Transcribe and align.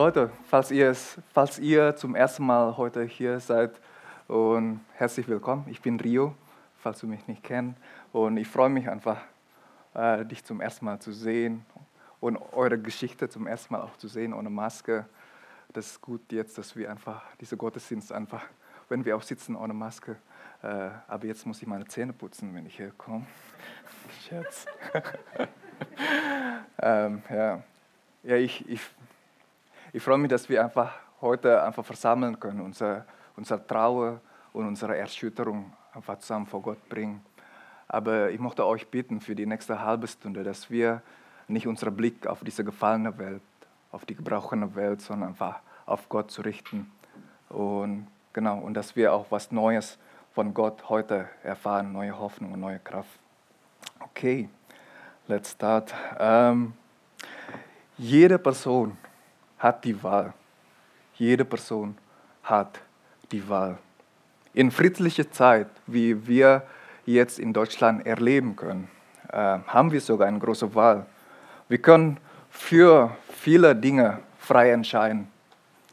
Leute, 0.00 0.30
falls 0.48 0.70
ihr, 0.70 0.88
es, 0.88 1.18
falls 1.34 1.58
ihr 1.58 1.94
zum 1.94 2.14
ersten 2.14 2.46
Mal 2.46 2.78
heute 2.78 3.02
hier 3.04 3.38
seid, 3.38 3.78
und 4.28 4.80
herzlich 4.94 5.28
willkommen. 5.28 5.66
Ich 5.68 5.82
bin 5.82 6.00
Rio, 6.00 6.34
falls 6.78 7.00
du 7.00 7.06
mich 7.06 7.28
nicht 7.28 7.42
kennst. 7.42 7.78
Und 8.10 8.38
ich 8.38 8.48
freue 8.48 8.70
mich 8.70 8.88
einfach, 8.88 9.18
äh, 9.92 10.24
dich 10.24 10.42
zum 10.42 10.62
ersten 10.62 10.86
Mal 10.86 11.00
zu 11.00 11.12
sehen 11.12 11.66
und 12.18 12.38
eure 12.54 12.78
Geschichte 12.78 13.28
zum 13.28 13.46
ersten 13.46 13.74
Mal 13.74 13.82
auch 13.82 13.94
zu 13.98 14.08
sehen 14.08 14.32
ohne 14.32 14.48
Maske. 14.48 15.04
Das 15.74 15.88
ist 15.88 16.00
gut 16.00 16.32
jetzt, 16.32 16.56
dass 16.56 16.74
wir 16.76 16.90
einfach 16.90 17.22
diese 17.38 17.58
Gottesdienst 17.58 18.10
einfach, 18.10 18.44
wenn 18.88 19.04
wir 19.04 19.14
auch 19.18 19.22
sitzen 19.22 19.54
ohne 19.54 19.74
Maske. 19.74 20.16
Äh, 20.62 20.88
aber 21.08 21.26
jetzt 21.26 21.44
muss 21.44 21.60
ich 21.60 21.68
meine 21.68 21.84
Zähne 21.84 22.14
putzen, 22.14 22.54
wenn 22.54 22.64
ich 22.64 22.78
hier 22.78 22.92
komme. 22.96 23.26
Scherz. 24.26 24.64
ähm, 26.80 27.22
ja, 27.28 27.62
ja 28.22 28.36
ich, 28.36 28.66
ich 28.66 28.80
ich 29.92 30.02
freue 30.02 30.18
mich, 30.18 30.30
dass 30.30 30.48
wir 30.48 30.64
einfach 30.64 30.92
heute 31.20 31.62
einfach 31.62 31.84
versammeln 31.84 32.38
können, 32.38 32.60
unsere, 32.60 33.04
unsere 33.36 33.66
Trauer 33.66 34.20
und 34.52 34.66
unsere 34.66 34.96
Erschütterung 34.96 35.72
einfach 35.92 36.18
zusammen 36.18 36.46
vor 36.46 36.62
Gott 36.62 36.88
bringen. 36.88 37.24
Aber 37.88 38.30
ich 38.30 38.38
möchte 38.38 38.64
euch 38.64 38.86
bitten 38.86 39.20
für 39.20 39.34
die 39.34 39.46
nächste 39.46 39.80
halbe 39.80 40.06
Stunde, 40.06 40.44
dass 40.44 40.70
wir 40.70 41.02
nicht 41.48 41.66
unseren 41.66 41.96
Blick 41.96 42.26
auf 42.26 42.44
diese 42.44 42.62
gefallene 42.62 43.18
Welt, 43.18 43.42
auf 43.90 44.04
die 44.04 44.14
gebrochene 44.14 44.74
Welt, 44.76 45.00
sondern 45.00 45.30
einfach 45.30 45.58
auf 45.86 46.08
Gott 46.08 46.30
zu 46.30 46.42
richten. 46.42 46.90
Und 47.48 48.06
genau, 48.32 48.58
und 48.58 48.74
dass 48.74 48.94
wir 48.94 49.12
auch 49.12 49.26
was 49.30 49.50
Neues 49.50 49.98
von 50.32 50.54
Gott 50.54 50.88
heute 50.88 51.28
erfahren, 51.42 51.92
neue 51.92 52.16
Hoffnung 52.16 52.52
und 52.52 52.60
neue 52.60 52.78
Kraft. 52.78 53.18
Okay, 53.98 54.48
let's 55.26 55.50
start. 55.50 55.92
Ähm, 56.20 56.74
jede 57.98 58.38
Person 58.38 58.96
hat 59.60 59.84
die 59.84 60.02
Wahl. 60.02 60.32
Jede 61.14 61.44
Person 61.44 61.96
hat 62.42 62.80
die 63.30 63.48
Wahl. 63.48 63.78
In 64.52 64.72
friedlicher 64.72 65.30
Zeit, 65.30 65.68
wie 65.86 66.26
wir 66.26 66.62
jetzt 67.06 67.38
in 67.38 67.52
Deutschland 67.52 68.04
erleben 68.04 68.56
können, 68.56 68.88
äh, 69.28 69.36
haben 69.36 69.92
wir 69.92 70.00
sogar 70.00 70.26
eine 70.26 70.38
große 70.38 70.74
Wahl. 70.74 71.06
Wir 71.68 71.78
können 71.78 72.18
für 72.48 73.16
viele 73.28 73.76
Dinge 73.76 74.18
frei 74.38 74.72
entscheiden. 74.72 75.28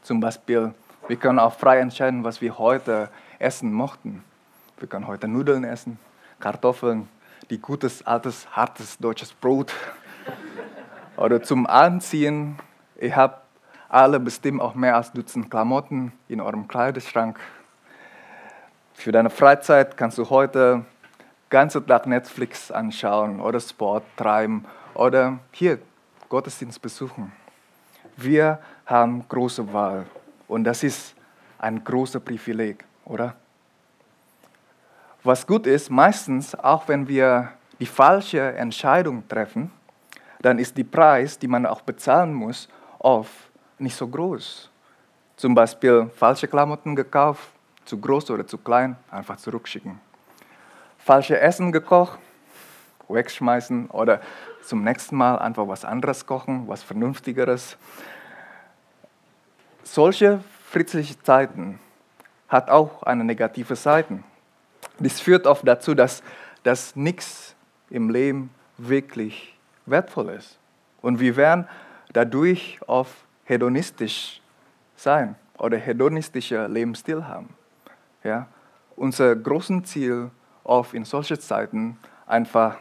Zum 0.02 0.18
Beispiel, 0.18 0.74
wir 1.06 1.16
können 1.16 1.38
auch 1.38 1.54
frei 1.54 1.78
entscheiden, 1.78 2.24
was 2.24 2.40
wir 2.40 2.58
heute 2.58 3.10
essen 3.38 3.72
möchten. 3.72 4.24
Wir 4.78 4.88
können 4.88 5.06
heute 5.06 5.28
Nudeln 5.28 5.64
essen, 5.64 5.98
Kartoffeln, 6.40 7.08
die 7.50 7.58
gutes, 7.58 8.06
altes, 8.06 8.48
hartes 8.50 8.98
deutsches 8.98 9.32
Brot. 9.32 9.72
Oder 11.16 11.42
zum 11.42 11.66
Anziehen, 11.66 12.58
ich 12.96 13.14
habe 13.14 13.36
alle 13.88 14.20
bestimmt 14.20 14.60
auch 14.60 14.74
mehr 14.74 14.96
als 14.96 15.12
Dutzend 15.12 15.50
Klamotten 15.50 16.12
in 16.28 16.40
eurem 16.40 16.68
Kleiderschrank. 16.68 17.38
Für 18.92 19.12
deine 19.12 19.30
Freizeit 19.30 19.96
kannst 19.96 20.18
du 20.18 20.28
heute 20.28 20.84
ganze 21.50 21.84
Tag 21.84 22.06
Netflix 22.06 22.70
anschauen 22.70 23.40
oder 23.40 23.60
Sport 23.60 24.04
treiben 24.16 24.64
oder 24.94 25.38
hier 25.52 25.78
Gottesdienst 26.28 26.82
besuchen. 26.82 27.32
Wir 28.16 28.58
haben 28.84 29.24
große 29.28 29.72
Wahl 29.72 30.04
und 30.46 30.64
das 30.64 30.82
ist 30.82 31.14
ein 31.58 31.82
großer 31.82 32.20
Privileg, 32.20 32.84
oder? 33.04 33.34
Was 35.22 35.46
gut 35.46 35.66
ist, 35.66 35.90
meistens, 35.90 36.54
auch 36.54 36.88
wenn 36.88 37.08
wir 37.08 37.52
die 37.80 37.86
falsche 37.86 38.40
Entscheidung 38.56 39.26
treffen, 39.28 39.70
dann 40.40 40.58
ist 40.58 40.76
die 40.76 40.84
Preis, 40.84 41.38
die 41.38 41.48
man 41.48 41.66
auch 41.66 41.80
bezahlen 41.80 42.34
muss, 42.34 42.68
oft 42.98 43.47
nicht 43.80 43.96
so 43.96 44.06
groß. 44.06 44.70
Zum 45.36 45.54
Beispiel 45.54 46.10
falsche 46.16 46.48
Klamotten 46.48 46.96
gekauft, 46.96 47.48
zu 47.84 47.98
groß 47.98 48.30
oder 48.30 48.46
zu 48.46 48.58
klein, 48.58 48.96
einfach 49.10 49.36
zurückschicken. 49.36 50.00
Falsche 50.98 51.40
Essen 51.40 51.72
gekocht, 51.72 52.18
wegschmeißen 53.08 53.90
oder 53.90 54.20
zum 54.62 54.84
nächsten 54.84 55.16
Mal 55.16 55.38
einfach 55.38 55.66
was 55.66 55.84
anderes 55.84 56.26
kochen, 56.26 56.68
was 56.68 56.82
Vernünftigeres. 56.82 57.76
Solche 59.84 60.40
friedliche 60.66 61.20
Zeiten 61.22 61.80
hat 62.48 62.68
auch 62.68 63.02
eine 63.02 63.24
negative 63.24 63.76
Seite. 63.76 64.22
Das 64.98 65.20
führt 65.20 65.46
oft 65.46 65.66
dazu, 65.66 65.94
dass, 65.94 66.22
dass 66.62 66.96
nichts 66.96 67.54
im 67.88 68.10
Leben 68.10 68.50
wirklich 68.76 69.56
wertvoll 69.86 70.30
ist. 70.30 70.58
Und 71.00 71.20
wir 71.20 71.36
werden 71.36 71.68
dadurch 72.12 72.80
oft 72.86 73.16
hedonistisch 73.48 74.42
sein 74.94 75.34
oder 75.56 75.78
hedonistischer 75.78 76.68
Lebensstil 76.68 77.26
haben. 77.26 77.48
Ja? 78.22 78.46
Unser 78.94 79.34
großes 79.34 79.84
Ziel 79.84 80.30
oft 80.64 80.92
in 80.92 81.04
solchen 81.04 81.40
Zeiten 81.40 81.96
einfach 82.26 82.76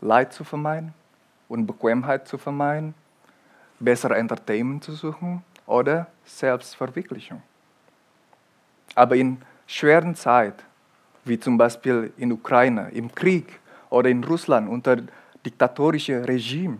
Leid 0.00 0.32
zu 0.32 0.44
vermeiden, 0.44 0.94
Unbequemheit 1.48 2.28
zu 2.28 2.38
vermeiden, 2.38 2.94
bessere 3.80 4.16
Entertainment 4.16 4.84
zu 4.84 4.92
suchen 4.92 5.42
oder 5.66 6.06
Selbstverwirklichung. 6.24 7.42
Aber 8.94 9.16
in 9.16 9.38
schweren 9.66 10.14
Zeiten, 10.14 10.62
wie 11.24 11.40
zum 11.40 11.58
Beispiel 11.58 12.12
in 12.16 12.30
Ukraine, 12.30 12.90
im 12.92 13.12
Krieg 13.12 13.58
oder 13.90 14.10
in 14.10 14.22
Russland 14.22 14.68
unter 14.68 14.96
diktatorischem 15.44 16.22
Regime, 16.24 16.78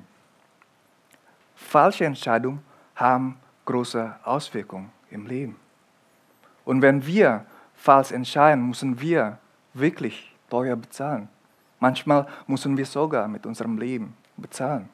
falsche 1.57 2.05
Entscheidungen 2.05 2.63
haben 2.95 3.37
große 3.65 4.15
Auswirkungen 4.25 4.91
im 5.11 5.27
Leben. 5.27 5.57
Und 6.65 6.83
wenn 6.83 7.07
wir 7.07 7.45
falsch 7.75 8.13
entscheiden, 8.13 8.69
müssen 8.69 9.01
wir 9.01 9.39
wirklich 9.75 10.35
teuer 10.49 10.77
bezahlen. 10.77 11.29
Manchmal 11.81 12.27
müssen 12.47 12.77
wir 12.77 12.87
sogar 12.87 13.29
mit 13.29 13.45
unserem 13.47 13.79
Leben 13.79 14.17
bezahlen. 14.37 14.89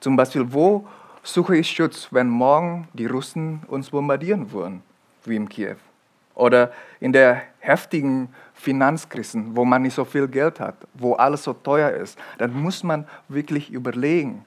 Zum 0.00 0.14
Beispiel, 0.16 0.52
wo 0.52 0.86
suche 1.22 1.56
ich 1.56 1.68
Schutz, 1.68 2.08
wenn 2.10 2.28
morgen 2.28 2.88
die 2.92 3.06
Russen 3.06 3.62
uns 3.66 3.90
bombardieren 3.90 4.52
würden, 4.52 4.82
wie 5.24 5.36
in 5.36 5.48
Kiew? 5.48 5.76
Oder 6.34 6.70
in 7.00 7.12
der 7.12 7.42
heftigen 7.60 8.28
Finanzkrise, 8.54 9.42
wo 9.56 9.64
man 9.64 9.82
nicht 9.82 9.94
so 9.94 10.04
viel 10.04 10.28
Geld 10.28 10.60
hat, 10.60 10.76
wo 10.94 11.14
alles 11.14 11.42
so 11.42 11.54
teuer 11.54 11.90
ist, 11.90 12.18
dann 12.38 12.52
muss 12.52 12.84
man 12.84 13.06
wirklich 13.28 13.70
überlegen, 13.70 14.44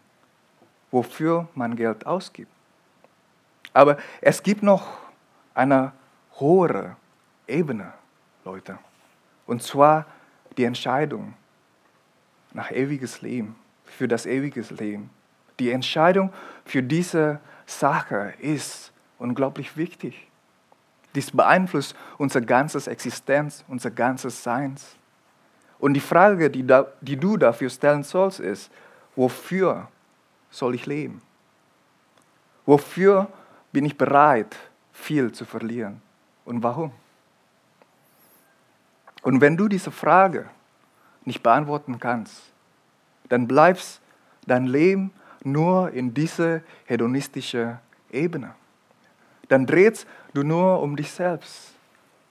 wofür 0.91 1.47
man 1.55 1.75
Geld 1.75 2.05
ausgibt. 2.05 2.51
Aber 3.73 3.97
es 4.21 4.41
gibt 4.41 4.63
noch 4.63 4.87
eine 5.53 5.91
höhere 6.37 6.95
Ebene, 7.47 7.93
Leute. 8.45 8.77
Und 9.45 9.63
zwar 9.63 10.05
die 10.57 10.63
Entscheidung 10.63 11.33
nach 12.53 12.71
ewiges 12.71 13.21
Leben, 13.21 13.55
für 13.85 14.07
das 14.07 14.25
ewige 14.25 14.61
Leben. 14.75 15.09
Die 15.59 15.71
Entscheidung 15.71 16.31
für 16.65 16.81
diese 16.81 17.39
Sache 17.65 18.33
ist 18.39 18.91
unglaublich 19.17 19.75
wichtig. 19.77 20.27
Dies 21.15 21.31
beeinflusst 21.31 21.95
unser 22.17 22.41
ganzes 22.41 22.87
Existenz, 22.87 23.63
unser 23.67 23.91
ganzes 23.91 24.43
Seins. 24.43 24.95
Und 25.79 25.93
die 25.93 25.99
Frage, 25.99 26.49
die, 26.49 26.65
da, 26.65 26.87
die 27.01 27.17
du 27.17 27.37
dafür 27.37 27.69
stellen 27.69 28.03
sollst, 28.03 28.39
ist, 28.39 28.71
wofür 29.15 29.87
soll 30.51 30.75
ich 30.75 30.85
leben? 30.85 31.21
Wofür 32.65 33.27
bin 33.71 33.85
ich 33.85 33.97
bereit, 33.97 34.55
viel 34.91 35.31
zu 35.31 35.45
verlieren? 35.45 36.01
Und 36.45 36.63
warum? 36.63 36.91
Und 39.21 39.41
wenn 39.41 39.57
du 39.57 39.67
diese 39.67 39.91
Frage 39.91 40.49
nicht 41.25 41.43
beantworten 41.43 41.99
kannst, 41.99 42.41
dann 43.27 43.47
bleibst 43.47 44.01
dein 44.47 44.65
Leben 44.65 45.11
nur 45.43 45.91
in 45.91 46.13
dieser 46.13 46.61
hedonistischen 46.85 47.79
Ebene. 48.11 48.55
Dann 49.47 49.65
drehst 49.65 50.07
du 50.33 50.43
nur 50.43 50.81
um 50.81 50.95
dich 50.95 51.11
selbst. 51.11 51.73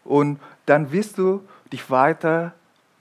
Und 0.05 0.41
dann 0.67 0.93
wirst 0.93 1.19
du 1.19 1.47
dich 1.73 1.91
weiter 1.91 2.55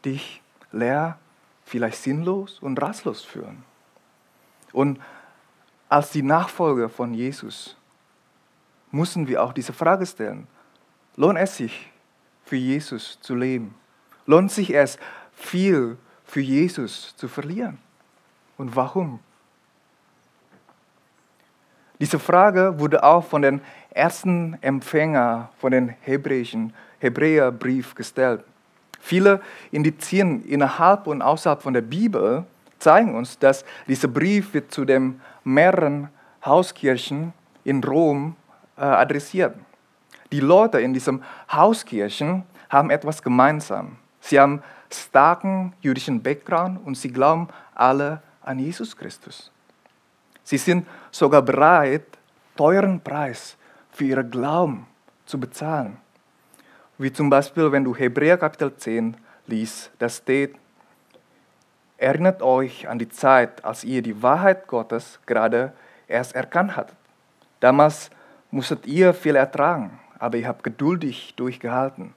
dich 0.04 0.42
leer 0.72 1.18
vielleicht 1.66 1.98
sinnlos 1.98 2.60
und 2.60 2.82
rastlos 2.82 3.24
führen. 3.24 3.64
Und 4.74 5.00
als 5.90 6.12
die 6.12 6.22
Nachfolger 6.22 6.90
von 6.90 7.14
Jesus 7.14 7.78
müssen 8.92 9.28
wir 9.28 9.44
auch 9.44 9.54
diese 9.54 9.74
Frage 9.74 10.06
stellen. 10.06 10.48
Lohnt 11.16 11.40
es 11.40 11.58
sich, 11.58 11.92
für 12.44 12.56
Jesus 12.56 13.20
zu 13.22 13.36
leben? 13.36 13.76
Lohnt 14.26 14.52
sich 14.52 14.74
es, 14.74 14.98
viel 15.34 15.98
für 16.26 16.42
Jesus 16.42 17.16
zu 17.16 17.28
verlieren? 17.28 17.78
Und 18.58 18.76
warum? 18.76 19.20
Diese 22.00 22.20
Frage 22.20 22.80
wurde 22.80 23.04
auch 23.04 23.24
von 23.24 23.42
den 23.42 23.62
ersten 23.90 24.58
Empfängern 24.62 25.50
von 25.58 25.72
den 25.72 25.90
hebräischen 26.02 26.74
Hebräerbrief 27.00 27.96
gestellt. 27.96 28.44
Viele 29.00 29.42
Indizien 29.72 30.46
innerhalb 30.46 31.08
und 31.08 31.22
außerhalb 31.22 31.62
von 31.62 31.74
der 31.74 31.82
Bibel 31.82 32.46
zeigen 32.80 33.16
uns, 33.16 33.40
dass 33.40 33.66
dieser 33.88 34.08
Brief 34.08 34.54
wird 34.54 34.72
zu 34.72 34.86
den 34.86 35.22
mehreren 35.44 36.10
Hauskirchen 36.44 37.34
in 37.64 37.84
Rom 37.84 38.36
äh, 38.78 38.82
adressiert. 38.82 39.56
Die 40.32 40.40
Leute 40.40 40.80
in 40.80 40.94
diesen 40.94 41.24
Hauskirchen 41.52 42.44
haben 42.70 42.90
etwas 42.90 43.22
gemeinsam. 43.22 43.98
Sie 44.20 44.40
haben 44.40 44.62
starken 44.92 45.74
jüdischen 45.82 46.22
Background 46.22 46.86
und 46.86 46.96
sie 46.96 47.12
glauben 47.12 47.48
alle 47.76 48.22
an 48.42 48.60
Jesus 48.60 48.96
Christus. 48.96 49.52
Sie 50.44 50.58
sind 50.58 50.88
sogar 51.12 51.42
bereit, 51.42 52.06
teuren 52.56 53.00
Preis 53.02 53.58
für 53.92 54.06
ihren 54.06 54.30
Glauben 54.30 54.88
zu 55.26 55.40
bezahlen. 55.40 55.98
Wie 56.98 57.12
zum 57.12 57.30
Beispiel, 57.30 57.72
wenn 57.72 57.84
du 57.84 57.96
Hebräer 57.96 58.38
Kapitel 58.38 58.76
10 58.76 59.16
liest, 59.48 59.92
da 60.00 60.10
steht, 60.10 60.56
erinnert 61.98 62.42
euch 62.42 62.88
an 62.88 63.00
die 63.00 63.10
Zeit, 63.10 63.66
als 63.66 63.84
ihr 63.84 64.02
die 64.02 64.22
Wahrheit 64.22 64.68
Gottes 64.68 65.20
gerade 65.26 65.74
erst 66.08 66.36
erkannt 66.36 66.76
hattet. 66.76 66.96
Damals 67.60 68.10
musstet 68.52 68.86
ihr 68.86 69.14
viel 69.14 69.36
ertragen, 69.36 70.00
aber 70.20 70.38
ihr 70.38 70.48
habt 70.48 70.64
geduldig 70.64 71.34
durchgehalten. 71.36 72.14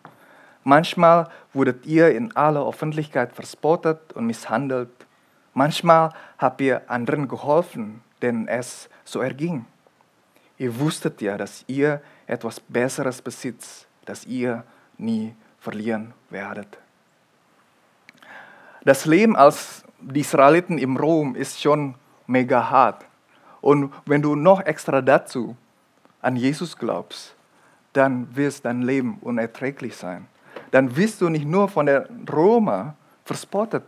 Manchmal 0.65 1.29
wurdet 1.55 1.87
ihr 1.87 2.15
in 2.15 2.37
aller 2.37 2.67
Öffentlichkeit 2.67 3.32
verspottet 3.32 4.12
und 4.12 4.27
misshandelt. 4.27 4.91
Manchmal 5.55 6.12
habt 6.38 6.61
ihr 6.61 6.83
anderen 6.88 7.29
geholfen, 7.29 8.03
denen 8.21 8.47
es 8.47 8.88
so 9.05 9.21
erging. 9.21 9.65
Ihr 10.59 10.79
wusstet 10.79 11.23
ja, 11.23 11.38
dass 11.38 11.65
ihr 11.67 12.03
etwas 12.26 12.61
Besseres 12.61 13.23
besitzt, 13.23 13.88
das 14.05 14.26
ihr 14.26 14.62
nie 14.99 15.35
verlieren 15.59 16.12
werdet. 16.29 16.79
Das 18.85 19.05
Leben 19.05 19.37
als 19.37 19.85
die 20.00 20.21
Israeliten 20.21 20.79
im 20.79 20.97
Rom 20.97 21.35
ist 21.35 21.61
schon 21.61 21.94
mega 22.27 22.71
hart. 22.71 23.05
Und 23.61 23.93
wenn 24.06 24.23
du 24.23 24.35
noch 24.35 24.65
extra 24.65 25.03
dazu 25.03 25.56
an 26.23 26.37
Jesus 26.37 26.77
glaubst, 26.77 27.35
dann 27.93 28.35
wird 28.35 28.65
dein 28.65 28.82
Leben 28.82 29.19
unerträglich 29.21 29.97
sein. 29.97 30.27
Dann 30.71 30.97
wirst 30.97 31.21
du 31.21 31.29
nicht 31.29 31.44
nur 31.44 31.69
von 31.69 31.87
der 31.87 32.09
Roma 32.32 32.94
verspottet, 33.25 33.85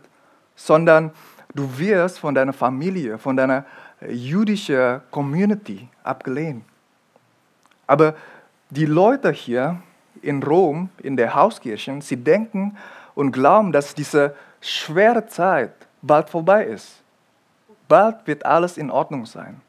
sondern 0.55 1.11
du 1.55 1.77
wirst 1.77 2.19
von 2.19 2.35
deiner 2.35 2.53
Familie, 2.53 3.17
von 3.17 3.35
deiner 3.35 3.65
jüdischen 4.07 5.01
Community 5.09 5.87
abgelehnt. 6.03 6.63
Aber 7.87 8.15
die 8.69 8.85
Leute 8.85 9.31
hier 9.31 9.81
in 10.21 10.43
Rom, 10.43 10.89
in 11.01 11.17
der 11.17 11.33
Hauskirche, 11.33 12.01
sie 12.01 12.17
denken 12.17 12.77
und 13.15 13.31
glauben, 13.31 13.71
dass 13.71 13.93
diese 13.93 14.35
schwere 14.63 15.25
Zeit 15.27 15.73
bald 16.01 16.29
vorbei 16.29 16.65
ist. 16.65 17.01
Bald 17.87 18.25
wird 18.25 18.45
alles 18.45 18.77
in 18.77 18.89
Ordnung 18.89 19.25
sein. 19.25 19.61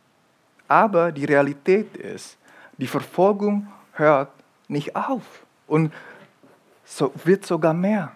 Aber 0.68 1.12
die 1.12 1.24
Realität 1.24 1.96
ist, 1.96 2.38
die 2.78 2.86
Verfolgung 2.86 3.68
hört 3.92 4.30
nicht 4.68 4.96
auf 4.96 5.44
und 5.66 5.92
so 6.84 7.12
wird 7.24 7.44
sogar 7.44 7.74
mehr. 7.74 8.12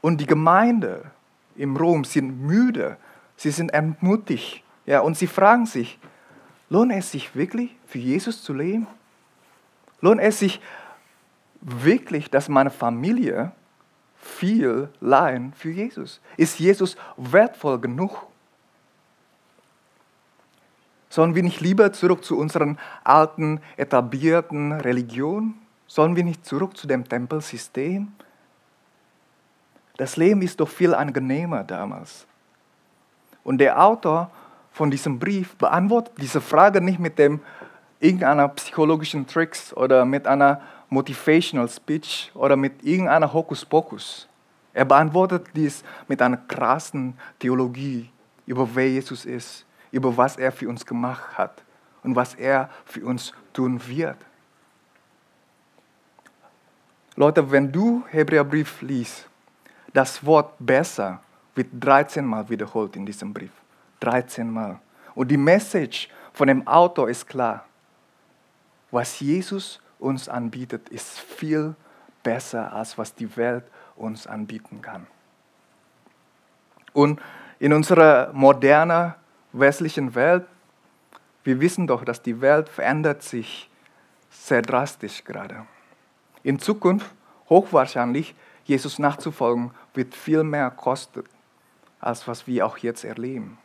Und 0.00 0.20
die 0.20 0.26
Gemeinde 0.26 1.10
im 1.56 1.76
Rom 1.76 2.04
sind 2.04 2.42
müde, 2.42 2.96
sie 3.36 3.50
sind 3.50 3.70
entmutigt, 3.70 4.62
ja, 4.86 5.00
und 5.00 5.16
sie 5.16 5.26
fragen 5.26 5.66
sich, 5.66 5.98
lohnt 6.68 6.92
es 6.92 7.10
sich 7.10 7.34
wirklich 7.34 7.74
für 7.86 7.98
Jesus 7.98 8.42
zu 8.42 8.52
leben? 8.52 8.86
Lohnt 10.00 10.20
es 10.20 10.38
sich 10.38 10.60
wirklich, 11.62 12.30
dass 12.30 12.50
meine 12.50 12.70
Familie 12.70 13.52
viel 14.24 14.88
leihen 15.00 15.52
für 15.52 15.70
Jesus? 15.70 16.20
Ist 16.36 16.58
Jesus 16.58 16.96
wertvoll 17.16 17.78
genug? 17.78 18.26
Sollen 21.10 21.34
wir 21.34 21.42
nicht 21.42 21.60
lieber 21.60 21.92
zurück 21.92 22.24
zu 22.24 22.36
unseren 22.36 22.78
alten, 23.04 23.60
etablierten 23.76 24.72
Religion? 24.72 25.54
Sollen 25.86 26.16
wir 26.16 26.24
nicht 26.24 26.44
zurück 26.44 26.76
zu 26.76 26.86
dem 26.86 27.08
Tempelsystem? 27.08 28.12
Das 29.96 30.16
Leben 30.16 30.42
ist 30.42 30.58
doch 30.58 30.68
viel 30.68 30.92
angenehmer 30.94 31.62
damals. 31.62 32.26
Und 33.44 33.58
der 33.58 33.80
Autor 33.80 34.30
von 34.72 34.90
diesem 34.90 35.20
Brief 35.20 35.54
beantwortet 35.54 36.14
diese 36.20 36.40
Frage 36.40 36.80
nicht 36.80 36.98
mit 36.98 37.18
dem 37.18 37.40
irgendeiner 38.00 38.48
psychologischen 38.48 39.26
Tricks 39.26 39.72
oder 39.72 40.04
mit 40.04 40.26
einer 40.26 40.60
Motivational 40.94 41.68
Speech 41.68 42.30
oder 42.34 42.56
mit 42.56 42.82
irgendeiner 42.82 43.32
Hokuspokus. 43.32 44.28
Er 44.72 44.84
beantwortet 44.84 45.48
dies 45.54 45.84
mit 46.08 46.22
einer 46.22 46.36
krassen 46.36 47.18
Theologie 47.38 48.10
über 48.46 48.68
wer 48.74 48.88
Jesus 48.88 49.24
ist, 49.24 49.66
über 49.90 50.16
was 50.16 50.36
er 50.36 50.52
für 50.52 50.68
uns 50.68 50.84
gemacht 50.86 51.36
hat 51.36 51.62
und 52.02 52.14
was 52.16 52.34
er 52.34 52.70
für 52.84 53.04
uns 53.04 53.32
tun 53.52 53.80
wird. 53.86 54.16
Leute, 57.16 57.48
wenn 57.50 57.70
du 57.70 58.04
Hebräerbrief 58.10 58.82
liest, 58.82 59.28
das 59.92 60.24
Wort 60.24 60.54
besser 60.58 61.20
wird 61.54 61.68
13 61.78 62.24
Mal 62.24 62.48
wiederholt 62.48 62.96
in 62.96 63.06
diesem 63.06 63.32
Brief. 63.32 63.52
13 64.00 64.50
Mal. 64.50 64.80
Und 65.14 65.28
die 65.30 65.36
Message 65.36 66.08
von 66.32 66.48
dem 66.48 66.66
Autor 66.66 67.08
ist 67.08 67.26
klar. 67.28 67.64
Was 68.90 69.20
Jesus 69.20 69.80
uns 70.04 70.28
anbietet, 70.28 70.88
ist 70.90 71.18
viel 71.18 71.74
besser, 72.22 72.72
als 72.72 72.96
was 72.98 73.14
die 73.14 73.36
Welt 73.36 73.64
uns 73.96 74.26
anbieten 74.26 74.82
kann. 74.82 75.06
Und 76.92 77.20
in 77.58 77.72
unserer 77.72 78.32
modernen 78.32 79.14
westlichen 79.52 80.14
Welt, 80.14 80.44
wir 81.42 81.60
wissen 81.60 81.86
doch, 81.86 82.04
dass 82.04 82.22
die 82.22 82.40
Welt 82.40 82.68
verändert 82.68 83.22
sich 83.22 83.68
sehr 84.30 84.62
drastisch 84.62 85.24
gerade. 85.24 85.66
In 86.42 86.58
Zukunft, 86.58 87.06
hochwahrscheinlich, 87.48 88.34
Jesus 88.64 88.98
nachzufolgen, 88.98 89.70
wird 89.94 90.14
viel 90.14 90.42
mehr 90.42 90.70
kosten, 90.70 91.24
als 92.00 92.26
was 92.26 92.46
wir 92.46 92.66
auch 92.66 92.78
jetzt 92.78 93.04
erleben. 93.04 93.58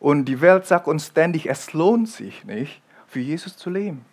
Und 0.00 0.26
die 0.26 0.40
Welt 0.40 0.66
sagt 0.66 0.86
uns 0.86 1.06
ständig, 1.06 1.48
es 1.48 1.72
lohnt 1.72 2.08
sich 2.08 2.44
nicht, 2.44 2.82
für 3.06 3.20
Jesus 3.20 3.56
zu 3.56 3.70
leben. 3.70 4.04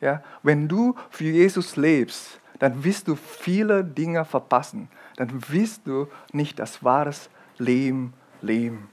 Ja? 0.00 0.22
Wenn 0.42 0.68
du 0.68 0.94
für 1.10 1.24
Jesus 1.24 1.76
lebst, 1.76 2.40
dann 2.58 2.84
wirst 2.84 3.08
du 3.08 3.16
viele 3.16 3.84
Dinge 3.84 4.24
verpassen. 4.24 4.88
Dann 5.16 5.48
wirst 5.50 5.86
du 5.86 6.08
nicht 6.32 6.58
das 6.58 6.82
wahre 6.82 7.12
Leben 7.58 8.12
leben. 8.42 8.88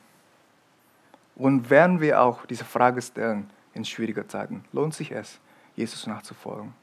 Und 1.35 1.69
werden 1.69 1.99
wir 1.99 2.21
auch 2.21 2.45
diese 2.45 2.65
Frage 2.65 3.01
stellen 3.01 3.49
in 3.73 3.85
schwierigen 3.85 4.27
Zeiten, 4.29 4.63
lohnt 4.71 4.93
sich 4.93 5.11
es, 5.11 5.39
Jesus 5.75 6.05
nachzufolgen? 6.05 6.73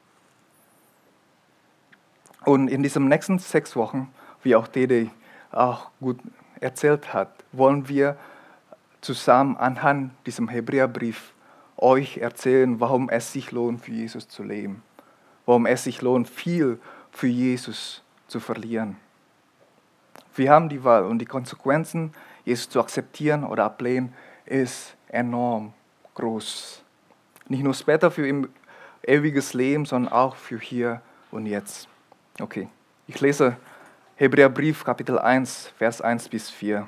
Und 2.44 2.68
in 2.68 2.82
diesen 2.82 3.06
nächsten 3.08 3.38
sechs 3.38 3.76
Wochen, 3.76 4.12
wie 4.42 4.56
auch 4.56 4.66
Dede 4.66 5.10
auch 5.52 5.90
gut 6.00 6.18
erzählt 6.58 7.12
hat, 7.12 7.32
wollen 7.52 7.88
wir 7.88 8.16
zusammen 9.00 9.56
anhand 9.56 10.12
diesem 10.26 10.48
Hebräerbrief 10.48 11.32
euch 11.82 12.18
erzählen, 12.18 12.80
warum 12.80 13.08
es 13.08 13.32
sich 13.32 13.52
lohnt, 13.52 13.82
für 13.82 13.92
Jesus 13.92 14.28
zu 14.28 14.42
leben. 14.42 14.82
Warum 15.46 15.66
es 15.66 15.84
sich 15.84 16.02
lohnt, 16.02 16.28
viel 16.28 16.78
für 17.10 17.26
Jesus 17.26 18.02
zu 18.28 18.40
verlieren. 18.40 18.96
Wir 20.34 20.50
haben 20.50 20.68
die 20.68 20.84
Wahl 20.84 21.04
und 21.04 21.18
die 21.18 21.26
Konsequenzen, 21.26 22.12
Jesus 22.44 22.68
zu 22.68 22.80
akzeptieren 22.80 23.44
oder 23.44 23.64
ablehnen, 23.64 24.14
ist 24.46 24.96
enorm 25.08 25.72
groß. 26.14 26.82
Nicht 27.48 27.64
nur 27.64 27.74
später 27.74 28.10
für 28.10 28.48
ewiges 29.02 29.54
Leben, 29.54 29.86
sondern 29.86 30.12
auch 30.12 30.36
für 30.36 30.58
hier 30.58 31.02
und 31.30 31.46
jetzt. 31.46 31.88
Okay, 32.40 32.68
ich 33.06 33.20
lese 33.20 33.56
Hebräerbrief 34.16 34.84
Kapitel 34.84 35.18
1, 35.18 35.72
Vers 35.76 36.00
1 36.00 36.28
bis 36.28 36.50
4. 36.50 36.86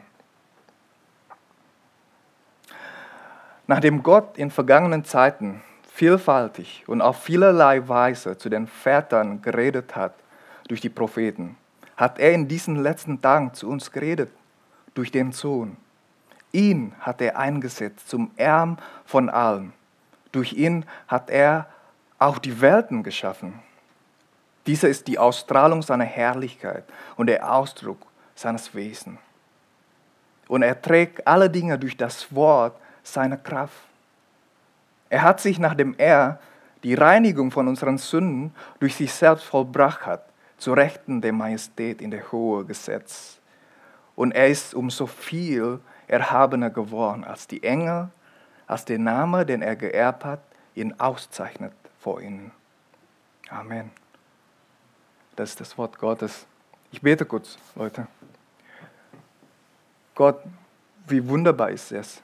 Nachdem 3.73 4.03
Gott 4.03 4.37
in 4.37 4.51
vergangenen 4.51 5.03
Zeiten 5.03 5.63
vielfältig 5.91 6.85
und 6.89 7.01
auf 7.01 7.23
vielerlei 7.23 7.89
Weise 7.89 8.37
zu 8.37 8.51
den 8.51 8.67
Vätern 8.67 9.41
geredet 9.41 9.97
hat 9.97 10.13
durch 10.69 10.83
die 10.83 10.91
Propheten, 10.91 11.57
hat 11.97 12.19
er 12.19 12.33
in 12.33 12.49
diesen 12.49 12.77
letzten 12.77 13.23
Tagen 13.23 13.55
zu 13.55 13.71
uns 13.71 13.91
geredet, 13.91 14.31
durch 14.93 15.11
den 15.11 15.33
Sohn. 15.33 15.79
Ihn 16.53 16.93
hat 17.01 17.23
er 17.23 17.39
eingesetzt 17.39 18.11
zum 18.11 18.31
Erm 18.37 18.77
von 19.07 19.31
allem. 19.31 19.73
Durch 20.33 20.53
ihn 20.53 20.85
hat 21.09 21.31
er 21.31 21.67
auch 22.19 22.37
die 22.37 22.61
Welten 22.61 23.03
geschaffen. 23.03 23.61
Dieser 24.67 24.91
ist 24.91 25.09
die 25.09 25.19
Ausstrahlung 25.19 25.81
seiner 25.81 26.05
Herrlichkeit 26.05 26.85
und 27.17 27.29
der 27.29 27.51
Ausdruck 27.51 28.05
seines 28.35 28.75
Wesens. 28.75 29.19
Und 30.47 30.61
er 30.61 30.83
trägt 30.83 31.27
alle 31.27 31.49
Dinge 31.49 31.79
durch 31.79 31.97
das 31.97 32.35
Wort 32.35 32.77
seiner 33.03 33.37
Kraft. 33.37 33.77
Er 35.09 35.23
hat 35.23 35.41
sich, 35.41 35.59
nachdem 35.59 35.95
er 35.99 36.41
die 36.83 36.95
Reinigung 36.95 37.51
von 37.51 37.69
unseren 37.69 37.99
Sünden 37.99 38.55
durch 38.81 38.97
sich 38.97 39.13
selbst 39.13 39.45
vollbracht 39.45 40.07
hat, 40.07 40.25
zu 40.59 40.73
Rechten 40.73 41.21
der 41.21 41.33
Majestät 41.33 42.01
in 42.01 42.11
der 42.11 42.31
Hohe 42.33 42.65
gesetzt. 42.65 43.41
Und 44.15 44.33
er 44.33 44.49
ist 44.49 44.75
um 44.75 44.91
so 44.91 45.07
viel 45.07 45.81
erhabener 46.07 46.71
geworden 46.71 47.25
als 47.25 47.47
die 47.47 47.63
Engel, 47.63 48.11
als 48.67 48.85
der 48.85 48.99
Name, 48.99 49.45
den 49.45 49.63
er 49.63 49.77
geerbt 49.77 50.25
hat, 50.25 50.41
ihn 50.75 50.99
auszeichnet 50.99 51.73
vor 52.01 52.21
ihnen. 52.21 52.53
Amen. 53.49 53.91
Das 55.37 55.51
ist 55.51 55.61
das 55.61 55.77
Wort 55.79 55.99
Gottes. 55.99 56.47
Ich 56.91 57.01
bete 57.01 57.25
kurz, 57.25 57.59
Leute. 57.75 58.07
Gott, 60.15 60.43
wie 61.07 61.27
wunderbar 61.27 61.71
ist 61.71 61.91
es, 61.93 62.23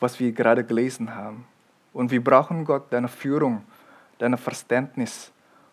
was 0.00 0.18
wir 0.18 0.32
gerade 0.32 0.64
gelesen 0.64 1.14
haben. 1.14 1.46
Und 1.92 2.10
wir 2.10 2.22
brauchen 2.22 2.64
Gott, 2.64 2.92
deine 2.92 3.08
Führung, 3.08 3.62
dein 4.18 4.36
Verständnis, 4.36 5.30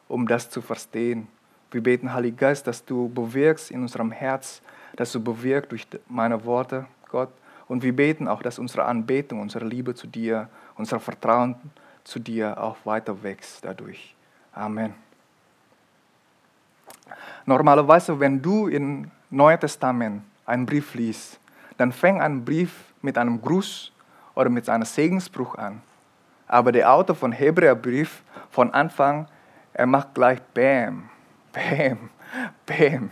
um 0.07 0.27
das 0.27 0.49
zu 0.49 0.61
verstehen. 0.61 1.27
Wir 1.71 1.81
beten, 1.81 2.13
Heiliger 2.13 2.37
Geist, 2.47 2.67
dass 2.67 2.83
du 2.83 3.09
bewirkst 3.09 3.71
in 3.71 3.81
unserem 3.81 4.11
Herz, 4.11 4.61
dass 4.95 5.11
du 5.11 5.23
bewirkst 5.23 5.71
durch 5.71 5.87
meine 6.07 6.43
Worte, 6.45 6.85
Gott. 7.09 7.29
Und 7.67 7.83
wir 7.83 7.95
beten 7.95 8.27
auch, 8.27 8.41
dass 8.41 8.59
unsere 8.59 8.85
Anbetung, 8.85 9.41
unsere 9.41 9.65
Liebe 9.65 9.93
zu 9.93 10.07
dir, 10.07 10.47
unser 10.75 10.99
Vertrauen 10.99 11.55
zu 12.03 12.19
dir 12.19 12.61
auch 12.61 12.77
weiter 12.85 13.21
wächst 13.21 13.65
dadurch. 13.65 14.15
Amen. 14.53 14.93
Normalerweise, 17.45 18.19
wenn 18.19 18.41
du 18.41 18.67
im 18.67 19.11
Neuen 19.29 19.59
Testament 19.59 20.23
einen 20.45 20.65
Brief 20.65 20.95
liest, 20.95 21.39
dann 21.77 21.91
fängt 21.91 22.21
ein 22.21 22.43
Brief 22.43 22.85
mit 23.01 23.17
einem 23.17 23.41
Gruß 23.41 23.91
oder 24.37 24.51
mit 24.51 24.69
einem 24.69 24.85
Segensspruch 24.85 25.55
an. 25.55 25.81
Aber 26.47 26.71
der 26.71 26.93
Autor 26.93 27.15
von 27.15 27.31
Hebräerbrief 27.31 28.21
von 28.51 28.71
Anfang, 28.71 29.27
er 29.73 29.87
macht 29.87 30.13
gleich 30.13 30.39
Bam, 30.53 31.09
Bam, 31.51 32.09
Bam. 32.65 33.09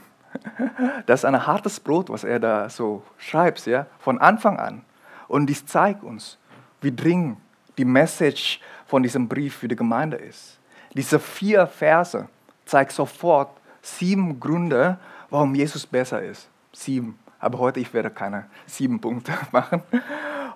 Das 1.07 1.21
ist 1.21 1.25
ein 1.25 1.47
hartes 1.47 1.79
Brot, 1.79 2.09
was 2.09 2.23
er 2.23 2.39
da 2.39 2.69
so 2.69 3.01
schreibt, 3.17 3.65
ja, 3.65 3.87
von 3.99 4.19
Anfang 4.19 4.59
an. 4.59 4.83
Und 5.27 5.47
dies 5.47 5.65
zeigt 5.65 6.03
uns, 6.03 6.37
wie 6.81 6.95
dringend 6.95 7.37
die 7.77 7.85
Message 7.85 8.61
von 8.85 9.01
diesem 9.01 9.27
Brief 9.27 9.55
für 9.55 9.67
die 9.67 9.75
Gemeinde 9.75 10.17
ist. 10.17 10.59
Diese 10.93 11.19
vier 11.19 11.65
Verse 11.65 12.27
zeigen 12.65 12.91
sofort 12.91 13.49
sieben 13.81 14.39
Gründe, 14.39 14.99
warum 15.31 15.55
Jesus 15.55 15.87
besser 15.87 16.21
ist. 16.21 16.49
Sieben. 16.71 17.17
Aber 17.39 17.57
heute, 17.59 17.79
ich 17.79 17.93
werde 17.93 18.11
keine 18.11 18.45
sieben 18.67 19.01
Punkte 19.01 19.33
machen. 19.51 19.81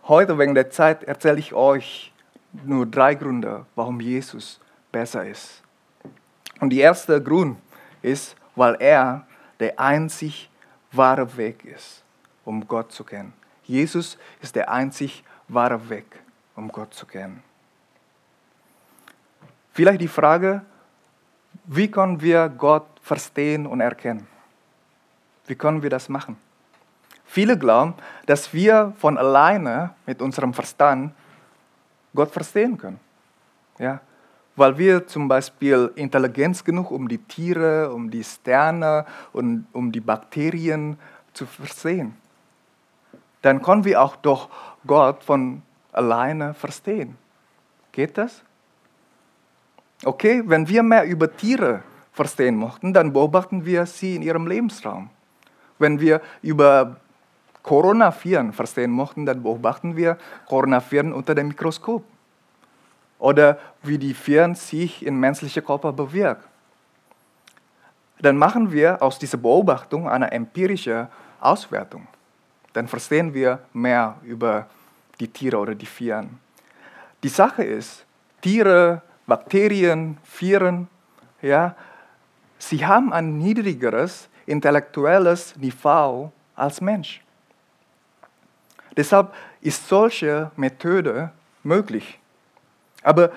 Heute, 0.10 0.40
wegen 0.40 0.56
der 0.56 0.72
Zeit, 0.72 1.04
erzähle 1.04 1.38
ich 1.38 1.54
euch 1.54 2.12
nur 2.66 2.88
drei 2.88 3.14
Gründe, 3.14 3.68
warum 3.76 4.02
Jesus 4.02 4.60
besser 4.92 5.24
ist. 5.24 5.62
Und 6.60 6.72
der 6.72 6.80
erste 6.80 7.22
Grund 7.22 7.60
ist, 8.02 8.36
weil 8.56 8.76
er 8.80 9.28
der 9.60 9.80
einzig 9.80 10.50
wahre 10.92 11.38
Weg 11.38 11.64
ist, 11.64 12.04
um 12.44 12.68
Gott 12.68 12.92
zu 12.92 13.04
kennen. 13.04 13.34
Jesus 13.66 14.18
ist 14.42 14.56
der 14.56 14.72
einzig 14.72 15.24
wahre 15.48 15.88
Weg, 15.92 16.08
um 16.56 16.70
Gott 16.70 16.92
zu 16.92 17.06
kennen. 17.06 17.44
Vielleicht 19.74 20.02
die 20.02 20.08
Frage, 20.08 20.64
wie 21.66 21.92
können 21.92 22.20
wir 22.20 22.50
Gott 22.50 22.88
verstehen 23.04 23.68
und 23.68 23.80
erkennen? 23.80 24.26
Wie 25.46 25.54
können 25.54 25.84
wir 25.84 25.92
das 25.92 26.10
machen? 26.10 26.36
Viele 27.32 27.60
glauben, 27.60 27.94
dass 28.26 28.52
wir 28.56 28.92
von 28.98 29.16
alleine 29.16 29.92
mit 30.08 30.20
unserem 30.20 30.52
Verstand 30.52 31.14
Gott 32.16 32.32
verstehen 32.32 32.76
können. 32.76 33.00
Ja? 33.78 34.02
Weil 34.56 34.76
wir 34.80 35.06
zum 35.06 35.28
Beispiel 35.28 35.92
Intelligenz 35.94 36.64
genug, 36.64 36.90
um 36.90 37.08
die 37.08 37.20
Tiere, 37.20 37.94
um 37.94 38.10
die 38.10 38.24
Sterne 38.24 39.06
und 39.32 39.68
um 39.74 39.92
die 39.92 40.00
Bakterien 40.00 40.98
zu 41.34 41.46
verstehen. 41.46 42.18
Dann 43.44 43.62
können 43.62 43.86
wir 43.86 44.02
auch 44.02 44.16
doch 44.16 44.50
Gott 44.88 45.24
von 45.24 45.62
alleine 45.92 46.56
verstehen. 46.56 47.16
Geht 47.92 48.18
das? 48.18 48.42
Okay, 50.04 50.42
wenn 50.48 50.68
wir 50.68 50.82
mehr 50.82 51.06
über 51.06 51.32
Tiere 51.32 51.84
verstehen 52.12 52.56
möchten, 52.56 52.92
dann 52.92 53.14
beobachten 53.14 53.66
wir 53.66 53.86
sie 53.86 54.16
in 54.16 54.24
ihrem 54.24 54.48
Lebensraum. 54.48 55.12
Wenn 55.78 56.00
wir 56.00 56.22
über 56.42 56.98
Coronaviren 57.64 58.54
verstehen 58.54 58.92
möchten, 58.92 59.26
dann 59.26 59.44
beobachten 59.44 59.96
wir 59.96 60.18
Coronaviren 60.48 61.14
unter 61.14 61.36
dem 61.36 61.50
Mikroskop. 61.50 62.04
Oder 63.20 63.60
wie 63.84 63.98
die 63.98 64.16
Viren 64.16 64.56
sich 64.56 65.06
im 65.06 65.20
menschlichen 65.20 65.64
Körper 65.64 65.92
bewirken. 65.92 66.46
Dann 68.22 68.38
machen 68.38 68.72
wir 68.72 69.02
aus 69.02 69.20
dieser 69.20 69.38
Beobachtung 69.38 70.08
eine 70.10 70.32
empirische 70.32 71.08
Auswertung. 71.40 72.08
Dann 72.74 72.88
verstehen 72.88 73.34
wir 73.34 73.60
mehr 73.74 74.16
über 74.24 74.68
die 75.20 75.28
Tiere 75.28 75.58
oder 75.58 75.76
die 75.76 75.88
Viren. 75.88 76.40
Die 77.24 77.30
Sache 77.30 77.64
ist, 77.64 78.06
Tiere, 78.42 79.02
Bakterien, 79.26 80.18
Viren, 80.24 80.88
ja, 81.42 81.76
sie 82.58 82.86
haben 82.86 83.12
ein 83.12 83.38
niedrigeres 83.38 84.30
intellektuelles 84.46 85.56
Niveau 85.58 86.32
als 86.56 86.82
Mensch. 86.82 87.22
Deshalb 89.00 89.34
ist 89.62 89.88
solche 89.88 90.52
Methode 90.58 91.32
möglich. 91.64 92.20
Aber 93.02 93.32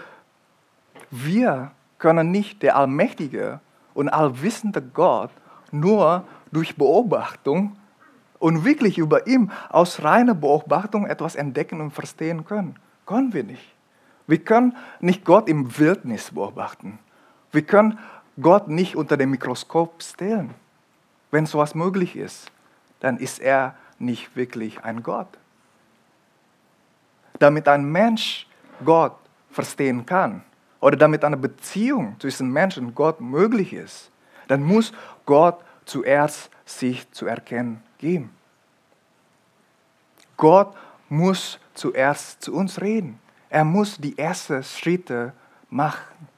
wir 1.09 1.71
können 2.00 2.33
nicht 2.33 2.64
der 2.64 2.75
allmächtige 2.75 3.61
und 3.95 4.09
allwissende 4.09 4.83
Gott 4.83 5.31
nur 5.71 6.26
durch 6.50 6.75
Beobachtung 6.75 7.76
und 8.40 8.64
wirklich 8.64 8.99
über 8.99 9.28
ihn 9.28 9.52
aus 9.69 10.02
reiner 10.02 10.35
Beobachtung 10.35 11.07
etwas 11.07 11.37
entdecken 11.37 11.81
und 11.81 11.92
verstehen 11.92 12.45
können. 12.45 12.75
Können 13.07 13.33
wir 13.33 13.45
nicht. 13.45 13.73
Wir 14.26 14.38
können 14.38 14.76
nicht 14.99 15.25
Gott 15.25 15.49
im 15.49 15.78
Wildnis 15.78 16.33
beobachten. 16.33 16.99
Wir 17.52 17.62
können 17.62 18.00
Gott 18.40 18.66
nicht 18.66 18.97
unter 18.97 19.16
dem 19.16 19.31
Mikroskop 19.31 20.02
stellen. 20.02 20.50
Wenn 21.31 21.47
sowas 21.47 21.76
möglich 21.76 22.16
ist, 22.16 22.50
dann 22.99 23.16
ist 23.19 23.38
er 23.38 23.76
nicht 24.00 24.35
wirklich 24.35 24.83
ein 24.83 25.04
Gott 25.04 25.38
damit 27.42 27.66
ein 27.68 27.84
Mensch 27.84 28.46
Gott 28.84 29.16
verstehen 29.50 30.06
kann 30.06 30.42
oder 30.80 30.96
damit 30.96 31.25
eine 31.25 31.37
Beziehung 31.37 32.16
zwischen 32.18 32.50
Mensch 32.50 32.78
und 32.78 32.94
Gott 32.94 33.20
möglich 33.20 33.72
ist, 33.72 34.11
dann 34.49 34.62
muss 34.62 34.92
Gott 35.26 35.62
zuerst 35.84 36.50
sich 36.64 37.11
zu 37.11 37.26
erkennen 37.26 37.82
geben. 37.99 38.30
Gott 40.37 40.75
muss 41.08 41.58
zuerst 41.75 42.42
zu 42.42 42.54
uns 42.54 42.80
reden. 42.80 43.18
Er 43.50 43.64
muss 43.64 43.99
die 43.99 44.16
ersten 44.16 44.62
Schritte 44.62 45.32
machen. 45.68 46.28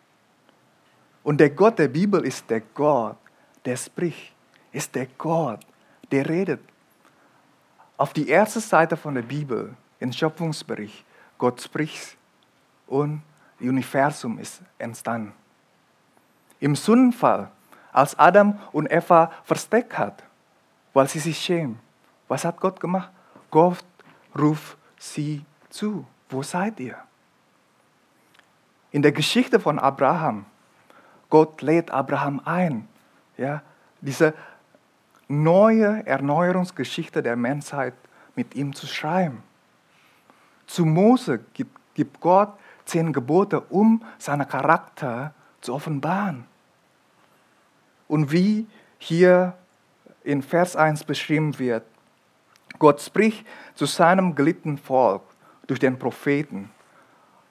Und 1.22 1.38
der 1.38 1.50
Gott 1.50 1.78
der 1.78 1.88
Bibel 1.88 2.24
ist 2.24 2.50
der 2.50 2.60
Gott, 2.60 3.16
der 3.64 3.76
spricht, 3.76 4.32
ist 4.72 4.94
der 4.94 5.06
Gott, 5.16 5.60
der 6.10 6.28
redet. 6.28 6.60
Auf 7.96 8.12
die 8.12 8.28
erste 8.28 8.60
Seite 8.60 8.96
von 8.96 9.14
der 9.14 9.22
Bibel 9.22 9.74
im 10.04 10.12
Schöpfungsbericht. 10.12 11.04
Gott 11.38 11.60
spricht 11.60 12.16
und 12.86 13.22
das 13.58 13.68
Universum 13.68 14.38
ist 14.38 14.60
entstanden. 14.78 15.32
Im 16.60 16.76
Sündenfall, 16.76 17.50
als 17.90 18.18
Adam 18.18 18.58
und 18.72 18.90
Eva 18.90 19.32
versteckt 19.44 19.96
hat, 19.96 20.22
weil 20.92 21.08
sie 21.08 21.18
sich 21.18 21.38
schämen, 21.38 21.78
was 22.28 22.44
hat 22.44 22.60
Gott 22.60 22.80
gemacht? 22.80 23.10
Gott 23.50 23.84
ruft 24.38 24.76
sie 24.98 25.44
zu. 25.70 26.06
Wo 26.28 26.42
seid 26.42 26.80
ihr? 26.80 26.96
In 28.90 29.02
der 29.02 29.12
Geschichte 29.12 29.58
von 29.58 29.78
Abraham, 29.78 30.44
Gott 31.30 31.62
lädt 31.62 31.90
Abraham 31.90 32.40
ein, 32.44 32.88
ja, 33.36 33.62
diese 34.00 34.34
neue 35.28 36.06
Erneuerungsgeschichte 36.06 37.22
der 37.22 37.36
Menschheit 37.36 37.94
mit 38.36 38.54
ihm 38.54 38.74
zu 38.74 38.86
schreiben. 38.86 39.42
Zu 40.66 40.84
Mose 40.84 41.40
gibt, 41.52 41.76
gibt 41.94 42.20
Gott 42.20 42.54
zehn 42.84 43.12
Gebote, 43.12 43.60
um 43.60 44.02
seinen 44.18 44.46
Charakter 44.48 45.34
zu 45.60 45.74
offenbaren. 45.74 46.44
Und 48.08 48.30
wie 48.30 48.66
hier 48.98 49.54
in 50.24 50.42
Vers 50.42 50.74
1 50.74 51.04
beschrieben 51.04 51.58
wird. 51.58 51.84
Gott 52.78 53.00
spricht 53.00 53.46
zu 53.74 53.86
seinem 53.86 54.34
geliebten 54.34 54.78
Volk 54.78 55.22
durch 55.66 55.78
den 55.78 55.98
Propheten 55.98 56.70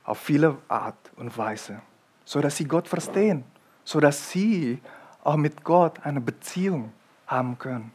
auf 0.03 0.19
viele 0.19 0.57
Art 0.67 1.11
und 1.15 1.37
Weise, 1.37 1.81
so 2.25 2.41
dass 2.41 2.57
sie 2.57 2.65
Gott 2.65 2.87
verstehen, 2.87 3.43
so 3.83 3.99
dass 3.99 4.31
sie 4.31 4.81
auch 5.23 5.37
mit 5.37 5.63
Gott 5.63 6.03
eine 6.03 6.19
Beziehung 6.19 6.91
haben 7.27 7.57
können. 7.57 7.91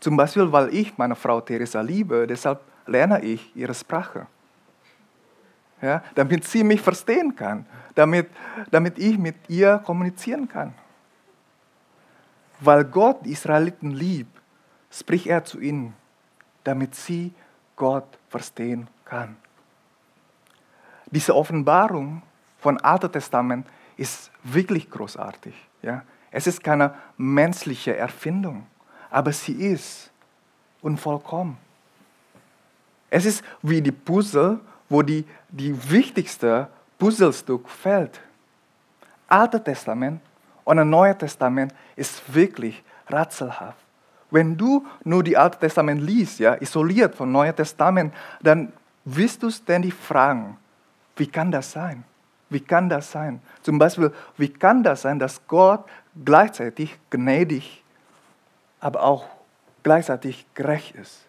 Zum 0.00 0.16
Beispiel, 0.16 0.50
weil 0.52 0.74
ich 0.74 0.96
meine 0.98 1.16
Frau 1.16 1.40
Theresa 1.40 1.80
liebe, 1.80 2.26
deshalb 2.26 2.60
lerne 2.88 3.20
ich 3.22 3.54
ihre 3.54 3.74
Sprache. 3.74 4.26
Ja, 5.80 6.02
damit 6.14 6.44
sie 6.44 6.64
mich 6.64 6.80
verstehen 6.80 7.36
kann, 7.36 7.64
damit, 7.94 8.28
damit 8.70 8.98
ich 8.98 9.16
mit 9.16 9.36
ihr 9.48 9.78
kommunizieren 9.78 10.48
kann. 10.48 10.74
Weil 12.58 12.84
Gott 12.84 13.24
die 13.24 13.30
Israeliten 13.30 13.92
liebt, 13.92 14.36
spricht 14.90 15.28
er 15.28 15.44
zu 15.44 15.60
ihnen, 15.60 15.94
damit 16.64 16.96
sie 16.96 17.32
Gott 17.76 18.18
verstehen 18.28 18.88
kann. 19.04 19.36
Diese 21.06 21.34
Offenbarung 21.34 22.22
von 22.58 22.80
Alten 22.80 23.12
Testament 23.12 23.66
ist 23.96 24.32
wirklich 24.42 24.90
großartig. 24.90 25.54
Ja? 25.82 26.02
Es 26.30 26.48
ist 26.48 26.62
keine 26.62 26.94
menschliche 27.16 27.96
Erfindung, 27.96 28.66
aber 29.10 29.32
sie 29.32 29.52
ist 29.52 30.10
unvollkommen. 30.82 31.56
Es 33.10 33.24
ist 33.24 33.42
wie 33.62 33.80
die 33.80 33.92
Puzzle, 33.92 34.60
wo 34.88 35.02
die, 35.02 35.24
die 35.48 35.74
wichtigste 35.90 36.68
Puzzlestück 36.98 37.68
fällt. 37.68 38.20
Alte 39.28 39.62
Testament 39.62 40.20
und 40.64 40.78
ein 40.78 40.88
Neues 40.88 41.18
Testament 41.18 41.72
ist 41.96 42.22
wirklich 42.32 42.82
rätselhaft. 43.08 43.78
Wenn 44.30 44.56
du 44.56 44.86
nur 45.04 45.22
die 45.22 45.36
Alte 45.36 45.58
Testament 45.58 46.02
liest, 46.02 46.38
ja, 46.38 46.54
isoliert 46.54 47.14
vom 47.14 47.32
Neuen 47.32 47.54
Testament, 47.56 48.12
dann 48.42 48.72
wirst 49.04 49.42
du 49.42 49.50
ständig 49.50 49.94
fragen, 49.94 50.56
wie 51.16 51.26
kann 51.26 51.50
das 51.50 51.72
sein? 51.72 52.04
Wie 52.50 52.60
kann 52.60 52.88
das 52.88 53.10
sein? 53.10 53.40
Zum 53.62 53.78
Beispiel, 53.78 54.12
wie 54.36 54.48
kann 54.48 54.82
das 54.82 55.02
sein, 55.02 55.18
dass 55.18 55.40
Gott 55.46 55.84
gleichzeitig 56.24 56.98
gnädig, 57.10 57.82
aber 58.80 59.02
auch 59.02 59.26
gleichzeitig 59.82 60.46
gerecht 60.54 60.94
ist? 60.96 61.27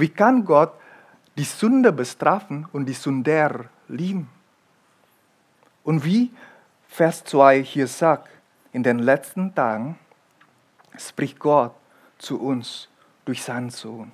Wie 0.00 0.08
kann 0.08 0.46
Gott 0.46 0.72
die 1.36 1.44
Sünde 1.44 1.92
bestrafen 1.92 2.66
und 2.72 2.86
die 2.86 2.94
Sünder 2.94 3.66
lieben? 3.86 4.30
Und 5.84 6.06
wie 6.06 6.30
Vers 6.88 7.22
2 7.24 7.62
hier 7.62 7.86
sagt, 7.86 8.30
in 8.72 8.82
den 8.82 8.98
letzten 8.98 9.54
Tagen 9.54 9.98
spricht 10.96 11.38
Gott 11.38 11.74
zu 12.16 12.40
uns 12.40 12.88
durch 13.26 13.42
seinen 13.42 13.68
Sohn. 13.68 14.10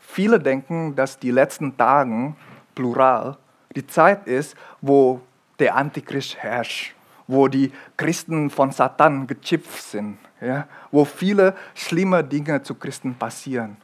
Viele 0.00 0.40
denken, 0.40 0.96
dass 0.96 1.18
die 1.18 1.30
letzten 1.30 1.76
Tage, 1.76 2.34
plural, 2.74 3.36
die 3.76 3.86
Zeit 3.86 4.26
ist, 4.26 4.56
wo 4.80 5.20
der 5.60 5.76
Antichrist 5.76 6.36
herrscht, 6.36 6.96
wo 7.28 7.46
die 7.46 7.72
Christen 7.96 8.50
von 8.50 8.72
Satan 8.72 9.28
gechippt 9.28 9.70
sind, 9.70 10.18
ja, 10.40 10.66
wo 10.90 11.04
viele 11.04 11.54
schlimme 11.74 12.24
Dinge 12.24 12.60
zu 12.62 12.74
Christen 12.74 13.14
passieren. 13.14 13.76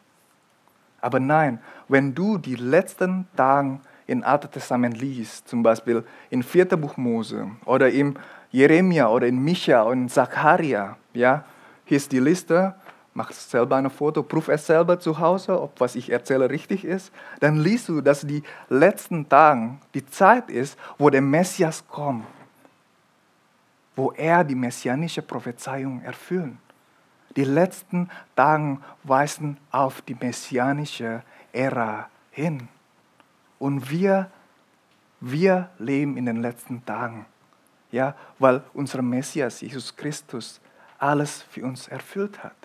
Aber 1.00 1.20
nein, 1.20 1.60
wenn 1.88 2.14
du 2.14 2.38
die 2.38 2.56
letzten 2.56 3.26
Tage 3.36 3.78
im 4.06 4.22
Alten 4.22 4.50
Testament 4.50 5.00
liest, 5.00 5.48
zum 5.48 5.62
Beispiel 5.62 6.04
in 6.30 6.42
4. 6.42 6.64
Buch 6.76 6.96
Mose 6.96 7.50
oder 7.64 7.90
im 7.90 8.16
Jeremia 8.50 9.08
oder 9.08 9.26
in 9.26 9.42
Micha 9.42 9.82
und 9.82 10.02
in 10.02 10.08
Zacharia, 10.08 10.96
ja, 11.12 11.44
hier 11.84 11.96
ist 11.96 12.12
die 12.12 12.20
Liste, 12.20 12.74
mach 13.14 13.32
selber 13.32 13.76
ein 13.76 13.90
Foto, 13.90 14.22
prüf 14.22 14.48
es 14.48 14.66
selber 14.66 15.00
zu 15.00 15.18
Hause, 15.18 15.60
ob 15.60 15.80
was 15.80 15.96
ich 15.96 16.10
erzähle 16.10 16.50
richtig 16.50 16.84
ist. 16.84 17.12
Dann 17.40 17.56
liest 17.56 17.88
du, 17.88 18.00
dass 18.00 18.20
die 18.20 18.42
letzten 18.68 19.28
Tage 19.28 19.70
die 19.94 20.06
Zeit 20.06 20.50
ist, 20.50 20.78
wo 20.98 21.10
der 21.10 21.22
Messias 21.22 21.82
kommt, 21.88 22.26
wo 23.96 24.12
er 24.12 24.44
die 24.44 24.54
messianische 24.54 25.22
Prophezeiung 25.22 26.02
erfüllt. 26.02 26.52
Die 27.36 27.44
letzten 27.44 28.08
Tage 28.34 28.78
weisen 29.04 29.58
auf 29.70 30.00
die 30.02 30.14
messianische 30.14 31.22
Ära 31.52 32.08
hin. 32.30 32.68
Und 33.58 33.90
wir, 33.90 34.30
wir 35.20 35.70
leben 35.78 36.16
in 36.16 36.26
den 36.26 36.42
letzten 36.42 36.84
Tagen, 36.84 37.26
ja, 37.92 38.14
weil 38.38 38.62
unser 38.74 39.02
Messias, 39.02 39.60
Jesus 39.60 39.94
Christus, 39.94 40.60
alles 40.98 41.42
für 41.42 41.64
uns 41.64 41.88
erfüllt 41.88 42.42
hat. 42.42 42.56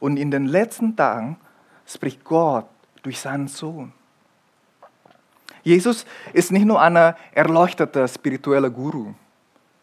Und 0.00 0.16
in 0.16 0.30
den 0.30 0.46
letzten 0.46 0.94
Tagen 0.94 1.38
spricht 1.86 2.22
Gott 2.24 2.66
durch 3.02 3.18
seinen 3.18 3.48
Sohn. 3.48 3.92
Jesus 5.62 6.06
ist 6.32 6.52
nicht 6.52 6.64
nur 6.64 6.80
ein 6.80 7.14
erleuchteter 7.32 8.06
spiritueller 8.06 8.70
Guru. 8.70 9.14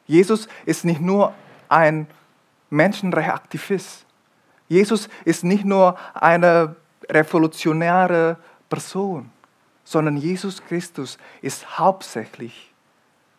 Jesus 0.07 0.47
ist 0.65 0.85
nicht 0.85 1.01
nur 1.01 1.33
ein 1.67 2.07
Menschenrechtsaktivist. 2.69 4.05
Jesus 4.67 5.09
ist 5.25 5.43
nicht 5.43 5.65
nur 5.65 5.97
eine 6.13 6.75
revolutionäre 7.09 8.37
Person, 8.69 9.31
sondern 9.83 10.17
Jesus 10.17 10.63
Christus 10.63 11.17
ist 11.41 11.77
hauptsächlich 11.77 12.73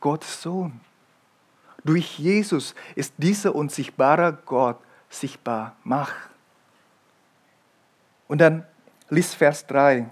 Gottes 0.01 0.41
Sohn. 0.41 0.81
Durch 1.85 2.19
Jesus 2.19 2.75
ist 2.95 3.15
dieser 3.17 3.55
unsichtbare 3.55 4.39
Gott 4.45 4.79
sichtbar 5.09 5.77
macht. 5.85 6.17
Und 8.29 8.41
dann 8.41 8.65
liest 9.09 9.35
Vers 9.35 9.67
3. 9.67 10.07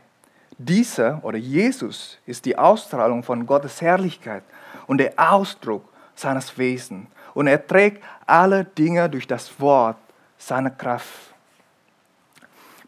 Dieser 0.57 1.25
oder 1.25 1.39
Jesus 1.39 2.19
ist 2.27 2.45
die 2.45 2.57
Ausstrahlung 2.57 3.25
von 3.25 3.45
Gottes 3.45 3.81
Herrlichkeit 3.81 4.45
und 4.87 4.99
der 4.99 5.15
Ausdruck 5.17 5.89
seines 6.15 6.57
Wesens. 6.57 7.09
Und 7.35 7.47
er 7.47 7.67
trägt 7.67 8.03
alle 8.27 8.65
Dinge 8.65 9.11
durch 9.11 9.27
das 9.27 9.59
Wort 9.61 9.99
seiner 10.39 10.71
Kraft. 10.71 11.35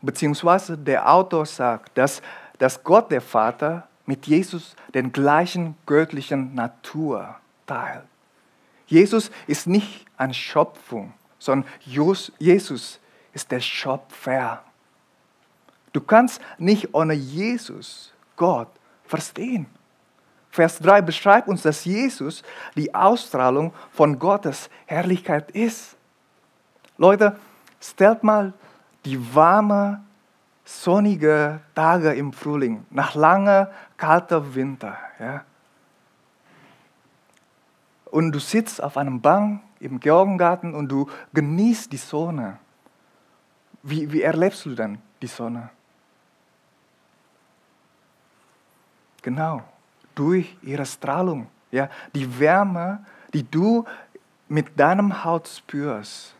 Beziehungsweise 0.00 0.78
der 0.78 1.11
Autor 1.11 1.46
sagt, 1.46 1.96
dass, 1.98 2.22
dass 2.59 2.82
Gott 2.82 3.11
der 3.11 3.20
Vater 3.20 3.88
mit 4.04 4.26
Jesus 4.26 4.76
den 4.94 5.12
gleichen 5.12 5.76
göttlichen 5.85 6.54
Natur 6.54 7.37
teilt. 7.66 8.04
Jesus 8.87 9.30
ist 9.48 9.66
nicht 9.66 10.06
eine 10.16 10.35
Schöpfung, 10.35 11.12
sondern 11.38 11.68
Jesus 11.80 13.00
ist 13.32 13.50
der 13.50 13.61
Schöpfer. 13.61 14.62
Du 15.92 16.00
kannst 16.00 16.40
nicht 16.59 16.94
ohne 16.94 17.14
Jesus 17.14 18.12
Gott 18.37 18.68
verstehen. 19.04 19.66
Vers 20.56 20.78
3 20.78 21.02
beschreibt 21.02 21.48
uns, 21.48 21.60
dass 21.60 21.84
Jesus 21.84 22.42
die 22.74 22.94
Ausstrahlung 22.94 23.74
von 23.92 24.18
Gottes 24.18 24.70
Herrlichkeit 24.86 25.50
ist. 25.50 25.96
Leute, 26.96 27.38
stellt 27.78 28.24
mal 28.24 28.54
die 29.04 29.34
warme, 29.34 30.02
sonnige 30.64 31.60
Tage 31.74 32.14
im 32.14 32.32
Frühling, 32.32 32.86
nach 32.88 33.14
langer, 33.14 33.70
kalter 33.98 34.54
Winter. 34.54 34.96
Ja? 35.20 35.44
Und 38.06 38.32
du 38.32 38.38
sitzt 38.38 38.82
auf 38.82 38.96
einem 38.96 39.20
Bank 39.20 39.62
im 39.78 40.00
Georgengarten 40.00 40.74
und 40.74 40.88
du 40.88 41.06
genießt 41.34 41.92
die 41.92 41.98
Sonne. 41.98 42.58
Wie, 43.82 44.10
wie 44.10 44.22
erlebst 44.22 44.64
du 44.64 44.74
dann 44.74 45.02
die 45.20 45.26
Sonne? 45.26 45.68
Genau, 49.20 49.62
durch 50.16 50.57
ihre 50.62 50.85
Strahlung. 50.85 51.46
Ja, 51.70 51.88
die 52.12 52.40
Wärme, 52.40 53.05
die 53.33 53.48
du 53.48 53.85
mit 54.48 54.79
deinem 54.79 55.24
Haut 55.24 55.46
spürst. 55.46 56.35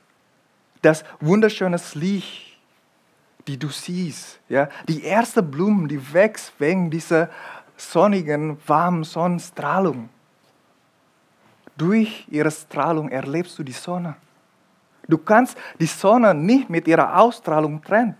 Das 0.83 1.05
wunderschöne 1.21 1.79
Licht, 1.95 2.59
die 3.47 3.59
du 3.59 3.69
siehst. 3.69 4.41
Ja, 4.49 4.69
die 4.89 5.05
erste 5.05 5.43
Blumen, 5.43 5.89
die 5.89 6.12
wächst 6.12 6.53
wegen 6.59 6.91
dieser 6.91 7.29
sonnigen, 7.77 8.59
warmen 8.67 9.05
Sonnenstrahlung. 9.05 10.09
Durch 11.77 12.27
ihre 12.31 12.51
Strahlung 12.51 13.11
erlebst 13.11 13.59
du 13.59 13.62
die 13.62 13.73
Sonne. 13.73 14.17
Du 15.09 15.19
kannst 15.19 15.57
die 15.79 15.87
Sonne 15.87 16.35
nicht 16.35 16.71
mit 16.71 16.89
ihrer 16.89 17.19
Ausstrahlung 17.19 17.83
trennen. 17.83 18.17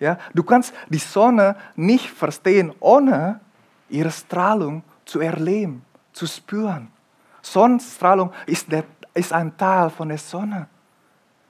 Ja? 0.00 0.18
Du 0.34 0.42
kannst 0.42 0.74
die 0.88 0.98
Sonne 0.98 1.56
nicht 1.76 2.10
verstehen, 2.10 2.72
ohne 2.80 3.40
ihre 3.88 4.10
Strahlung 4.10 4.82
zu 5.06 5.20
erleben, 5.20 5.82
zu 6.12 6.26
spüren. 6.26 6.92
Sonnenstrahlung 7.40 8.32
ist, 8.46 8.70
der, 8.70 8.84
ist 9.14 9.32
ein 9.32 9.56
Teil 9.56 9.88
von 9.88 10.08
der 10.10 10.18
Sonne. 10.18 10.68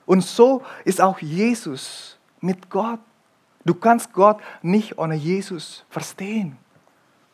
Und 0.05 0.23
so 0.23 0.63
ist 0.85 1.01
auch 1.01 1.19
Jesus 1.19 2.17
mit 2.39 2.69
Gott. 2.69 2.99
Du 3.65 3.73
kannst 3.73 4.13
Gott 4.13 4.39
nicht 4.61 4.97
ohne 4.97 5.15
Jesus 5.15 5.83
verstehen. 5.89 6.57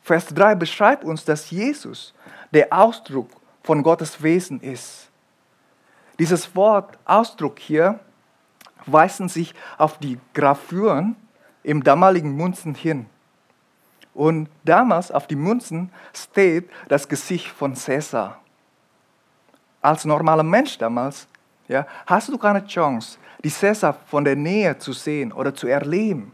Vers 0.02 0.26
3 0.28 0.56
beschreibt 0.56 1.04
uns, 1.04 1.24
dass 1.24 1.52
Jesus 1.52 2.14
der 2.52 2.74
Ausdruck 2.74 3.30
von 3.62 3.84
Gottes 3.84 4.22
Wesen 4.24 4.60
ist. 4.60 5.10
Dieses 6.18 6.56
Wort, 6.56 6.98
Ausdruck 7.06 7.60
hier, 7.60 8.00
weisen 8.86 9.30
sich 9.30 9.54
auf 9.78 9.98
die 10.00 10.20
Grafuren 10.34 11.16
im 11.64 11.84
damaligen 11.84 12.36
Münzen 12.36 12.76
hin. 12.76 13.06
Und 14.14 14.50
damals 14.64 15.12
auf 15.12 15.28
die 15.28 15.36
Münzen 15.36 15.92
steht 16.14 16.70
das 16.88 17.08
Gesicht 17.08 17.48
von 17.48 17.74
Caesar. 17.74 18.40
Als 19.82 20.06
normaler 20.06 20.44
Mensch 20.44 20.78
damals 20.78 21.28
ja, 21.68 21.88
hast 22.06 22.30
du 22.30 22.38
keine 22.38 22.66
Chance, 22.66 23.18
die 23.44 23.50
Caesar 23.50 23.94
von 24.08 24.24
der 24.24 24.36
Nähe 24.36 24.78
zu 24.78 24.94
sehen 24.94 25.32
oder 25.32 25.54
zu 25.54 25.68
erleben. 25.68 26.34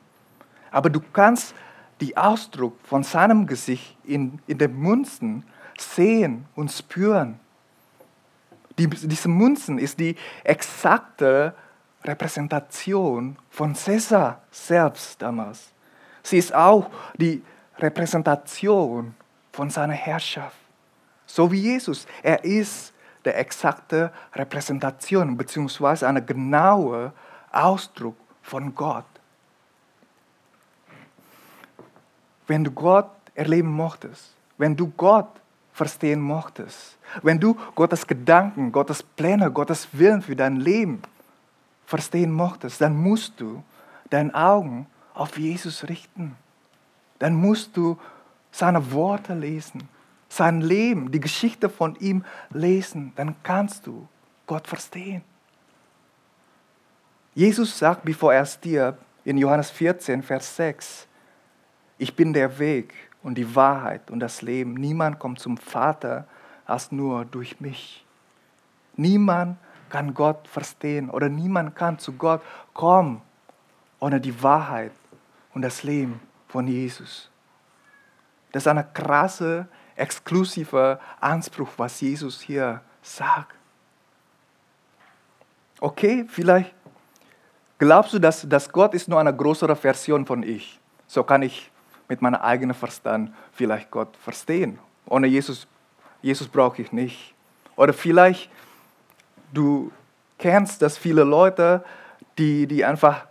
Aber 0.71 0.89
du 0.89 0.99
kannst 1.13 1.55
den 2.01 2.15
Ausdruck 2.15 2.77
von 2.83 3.03
seinem 3.03 3.45
Gesicht 3.47 3.97
in, 4.03 4.39
in 4.47 4.57
den 4.57 4.77
Münzen 4.77 5.43
sehen 5.77 6.45
und 6.55 6.71
spüren. 6.71 7.39
Die, 8.77 8.87
diese 8.87 9.27
Münzen 9.27 9.77
ist 9.77 9.99
die 9.99 10.15
exakte 10.43 11.53
Repräsentation 12.03 13.35
von 13.49 13.73
Caesar 13.73 14.41
selbst 14.51 15.21
damals. 15.21 15.71
Sie 16.23 16.37
ist 16.37 16.53
auch 16.53 16.89
die 17.17 17.41
Repräsentation 17.79 19.15
von 19.51 19.69
seiner 19.69 19.93
Herrschaft. 19.93 20.57
So 21.25 21.51
wie 21.51 21.59
Jesus. 21.59 22.07
Er 22.23 22.43
ist 22.43 22.93
der 23.25 23.37
exakte 23.37 24.11
Repräsentation 24.33 25.37
bzw. 25.37 26.05
eine 26.05 26.23
genaue 26.23 27.13
Ausdruck 27.51 28.15
von 28.41 28.73
Gott. 28.73 29.05
Wenn 32.47 32.63
du 32.63 32.71
Gott 32.71 33.11
erleben 33.35 33.75
möchtest, 33.75 34.33
wenn 34.57 34.75
du 34.75 34.87
Gott 34.97 35.29
verstehen 35.71 36.19
möchtest, 36.19 36.97
wenn 37.21 37.39
du 37.39 37.55
Gottes 37.75 38.05
Gedanken, 38.05 38.71
Gottes 38.71 39.03
Pläne, 39.03 39.51
Gottes 39.51 39.87
Willen 39.91 40.21
für 40.21 40.35
dein 40.35 40.57
Leben 40.57 41.01
verstehen 41.85 42.31
möchtest, 42.31 42.81
dann 42.81 42.97
musst 42.97 43.39
du 43.39 43.63
deine 44.09 44.33
Augen 44.33 44.87
auf 45.13 45.37
Jesus 45.37 45.87
richten. 45.87 46.35
Dann 47.19 47.35
musst 47.35 47.75
du 47.75 47.97
seine 48.51 48.91
Worte 48.91 49.33
lesen, 49.33 49.87
sein 50.29 50.61
Leben, 50.61 51.11
die 51.11 51.19
Geschichte 51.19 51.69
von 51.69 51.95
ihm 51.95 52.23
lesen. 52.51 53.13
Dann 53.15 53.35
kannst 53.43 53.85
du 53.85 54.07
Gott 54.47 54.67
verstehen. 54.67 55.21
Jesus 57.35 57.77
sagt, 57.77 58.03
bevor 58.03 58.33
er 58.33 58.45
stirbt, 58.45 59.03
in 59.23 59.37
Johannes 59.37 59.69
14, 59.69 60.23
Vers 60.23 60.55
6, 60.55 61.07
ich 61.97 62.15
bin 62.15 62.33
der 62.33 62.57
Weg 62.57 62.93
und 63.21 63.37
die 63.37 63.55
Wahrheit 63.55 64.09
und 64.09 64.19
das 64.19 64.41
Leben. 64.41 64.73
Niemand 64.73 65.19
kommt 65.19 65.39
zum 65.39 65.57
Vater 65.57 66.25
als 66.65 66.91
nur 66.91 67.25
durch 67.25 67.59
mich. 67.59 68.05
Niemand 68.95 69.57
kann 69.89 70.13
Gott 70.13 70.47
verstehen 70.47 71.09
oder 71.09 71.29
niemand 71.29 71.75
kann 71.75 71.99
zu 71.99 72.13
Gott 72.13 72.41
kommen 72.73 73.21
ohne 73.99 74.21
die 74.21 74.41
Wahrheit 74.41 74.91
und 75.53 75.61
das 75.61 75.83
Leben 75.83 76.21
von 76.49 76.67
Jesus. 76.67 77.29
Das 78.51 78.63
ist 78.63 78.67
ein 78.67 78.93
krasse, 78.93 79.67
exklusiver 79.95 80.99
Anspruch, 81.19 81.69
was 81.77 82.01
Jesus 82.01 82.41
hier 82.41 82.81
sagt. 83.01 83.55
Okay, 85.79 86.25
vielleicht 86.27 86.73
glaubst 87.77 88.13
du, 88.13 88.19
dass, 88.19 88.47
dass 88.49 88.69
Gott 88.69 88.93
ist 88.93 89.07
nur 89.07 89.19
eine 89.19 89.33
größere 89.33 89.75
Version 89.75 90.25
von 90.25 90.43
ich. 90.43 90.79
So 91.07 91.23
kann 91.23 91.41
ich 91.41 91.71
mit 92.09 92.21
meinem 92.21 92.41
eigenen 92.41 92.75
Verstand 92.75 93.33
vielleicht 93.53 93.89
Gott 93.91 94.17
verstehen. 94.17 94.79
Ohne 95.05 95.27
Jesus, 95.27 95.67
Jesus 96.21 96.47
brauche 96.47 96.81
ich 96.81 96.91
nicht. 96.91 97.33
Oder 97.75 97.93
vielleicht 97.93 98.49
du 99.53 99.91
kennst, 100.37 100.81
dass 100.81 100.97
viele 100.97 101.23
Leute, 101.23 101.83
die, 102.37 102.67
die 102.67 102.83
einfach 102.83 103.27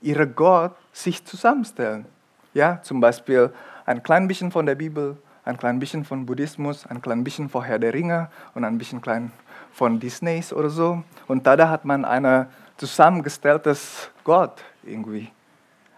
ihre 0.00 0.26
Gott 0.26 0.74
sich 0.92 1.24
zusammenstellen. 1.24 2.06
Ja, 2.52 2.80
zum 2.82 3.00
Beispiel 3.00 3.52
ein 3.86 4.02
klein 4.02 4.26
bisschen 4.26 4.50
von 4.50 4.66
der 4.66 4.74
Bibel, 4.74 5.16
ein 5.44 5.56
klein 5.56 5.78
bisschen 5.78 6.04
von 6.04 6.26
Buddhismus, 6.26 6.86
ein 6.86 7.00
klein 7.00 7.24
bisschen 7.24 7.48
von 7.48 7.62
Herr 7.62 7.78
der 7.78 7.94
Ringe 7.94 8.28
und 8.54 8.64
ein 8.64 8.76
bisschen 8.76 9.00
klein 9.00 9.30
von 9.72 10.00
Disneys 10.00 10.52
oder 10.52 10.68
so. 10.68 11.02
Und 11.28 11.46
da 11.46 11.68
hat 11.68 11.84
man 11.84 12.04
ein 12.04 12.46
zusammengestelltes 12.76 14.10
Gott 14.24 14.62
irgendwie. 14.82 15.30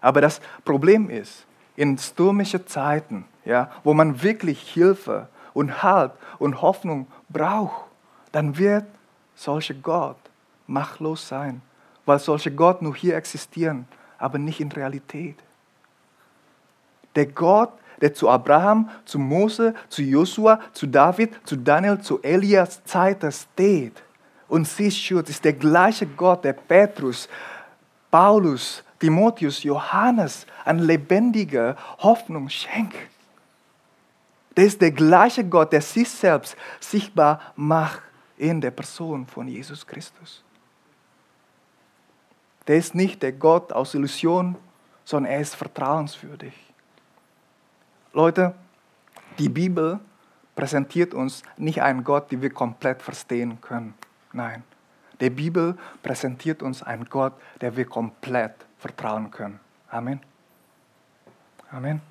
Aber 0.01 0.21
das 0.21 0.41
Problem 0.63 1.09
ist, 1.09 1.45
in 1.75 1.97
stürmischen 1.97 2.67
Zeiten, 2.67 3.25
ja, 3.45 3.71
wo 3.83 3.93
man 3.93 4.21
wirklich 4.21 4.61
Hilfe 4.61 5.27
und 5.53 5.81
Halt 5.81 6.11
und 6.39 6.61
Hoffnung 6.61 7.07
braucht, 7.29 7.85
dann 8.31 8.57
wird 8.57 8.85
solcher 9.35 9.73
Gott 9.73 10.17
machtlos 10.67 11.27
sein, 11.27 11.61
weil 12.05 12.19
solche 12.19 12.51
Gott 12.51 12.81
nur 12.81 12.95
hier 12.95 13.15
existieren, 13.15 13.87
aber 14.17 14.37
nicht 14.37 14.59
in 14.59 14.71
Realität. 14.71 15.37
Der 17.15 17.27
Gott, 17.27 17.71
der 18.01 18.13
zu 18.13 18.29
Abraham, 18.29 18.89
zu 19.05 19.19
Mose, 19.19 19.73
zu 19.89 20.01
Josua, 20.01 20.59
zu 20.73 20.87
David, 20.87 21.33
zu 21.45 21.55
Daniel, 21.55 22.01
zu 22.01 22.21
Elias 22.21 22.83
Zeit 22.83 23.23
steht 23.33 24.01
und 24.47 24.67
sie 24.67 24.91
schützt, 24.91 25.29
ist 25.29 25.45
der 25.45 25.53
gleiche 25.53 26.05
Gott, 26.05 26.43
der 26.43 26.53
Petrus, 26.53 27.29
Paulus, 28.11 28.83
Timotheus, 28.99 29.63
Johannes 29.63 30.45
eine 30.65 30.83
lebendige 30.83 31.75
Hoffnung 31.99 32.49
schenkt. 32.49 32.95
Der 34.55 34.65
ist 34.65 34.81
der 34.81 34.91
gleiche 34.91 35.43
Gott, 35.43 35.73
der 35.73 35.81
sich 35.81 36.09
selbst 36.09 36.55
sichtbar 36.79 37.41
macht 37.55 38.01
in 38.37 38.61
der 38.61 38.71
Person 38.71 39.25
von 39.25 39.47
Jesus 39.47 39.85
Christus. 39.87 40.43
Der 42.67 42.77
ist 42.77 42.95
nicht 42.95 43.23
der 43.23 43.31
Gott 43.31 43.73
aus 43.73 43.93
Illusion, 43.93 44.55
sondern 45.03 45.31
er 45.31 45.41
ist 45.41 45.55
vertrauenswürdig. 45.55 46.53
Leute, 48.13 48.53
die 49.39 49.49
Bibel 49.49 49.99
präsentiert 50.55 51.13
uns 51.15 51.41
nicht 51.57 51.81
einen 51.81 52.03
Gott, 52.03 52.31
den 52.31 52.41
wir 52.41 52.51
komplett 52.51 53.01
verstehen 53.01 53.59
können. 53.59 53.95
Nein, 54.31 54.63
die 55.19 55.31
Bibel 55.31 55.77
präsentiert 56.01 56.61
uns 56.61 56.83
einen 56.83 57.05
Gott, 57.05 57.33
der 57.59 57.75
wir 57.75 57.85
komplett 57.85 58.53
vertrauen 58.77 59.31
können. 59.31 59.59
Amen. 59.89 60.19
Amen. 61.71 62.01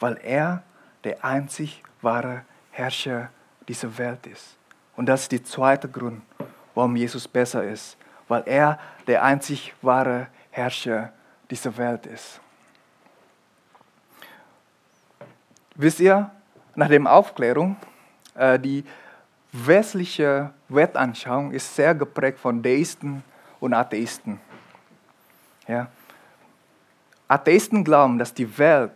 Weil 0.00 0.18
er 0.22 0.62
der 1.04 1.24
einzig 1.24 1.82
wahre 2.02 2.42
Herrscher 2.70 3.30
dieser 3.68 3.96
Welt 3.96 4.26
ist. 4.26 4.56
Und 4.96 5.06
das 5.06 5.22
ist 5.22 5.32
der 5.32 5.44
zweite 5.44 5.88
Grund, 5.88 6.22
warum 6.74 6.96
Jesus 6.96 7.26
besser 7.26 7.64
ist. 7.64 7.96
Weil 8.28 8.42
er 8.46 8.78
der 9.06 9.22
einzig 9.22 9.74
wahre 9.80 10.26
Herrscher 10.50 11.12
dieser 11.50 11.76
Welt 11.78 12.06
ist. 12.06 12.40
Wisst 15.76 16.00
ihr, 16.00 16.30
nach 16.74 16.88
der 16.88 17.04
Aufklärung, 17.10 17.76
äh, 18.34 18.58
die 18.58 18.84
westliche 19.52 20.50
Weltanschauung 20.68 21.52
ist 21.52 21.74
sehr 21.74 21.94
geprägt 21.94 22.38
von 22.38 22.62
Deisten 22.62 23.22
und 23.60 23.74
Atheisten. 23.74 24.40
Ja. 25.68 25.88
Atheisten 27.28 27.84
glauben, 27.84 28.18
dass 28.18 28.32
die 28.32 28.58
Welt 28.58 28.92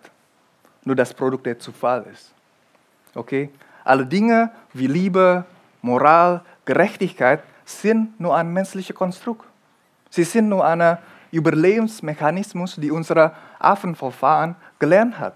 nur 0.84 0.96
das 0.96 1.12
Produkt 1.12 1.46
der 1.46 1.58
Zufall 1.58 2.06
ist. 2.12 2.32
Okay? 3.14 3.50
Alle 3.84 4.06
Dinge 4.06 4.50
wie 4.72 4.86
Liebe, 4.86 5.44
Moral, 5.82 6.42
Gerechtigkeit 6.64 7.42
sind 7.64 8.18
nur 8.20 8.36
ein 8.36 8.52
menschliches 8.52 8.94
Konstrukt. 8.94 9.44
Sie 10.10 10.24
sind 10.24 10.48
nur 10.48 10.64
ein 10.64 10.98
Überlebensmechanismus, 11.30 12.76
die 12.76 12.90
unsere 12.90 13.32
Affenvorfahren 13.58 14.56
gelernt 14.78 15.18
hat. 15.18 15.34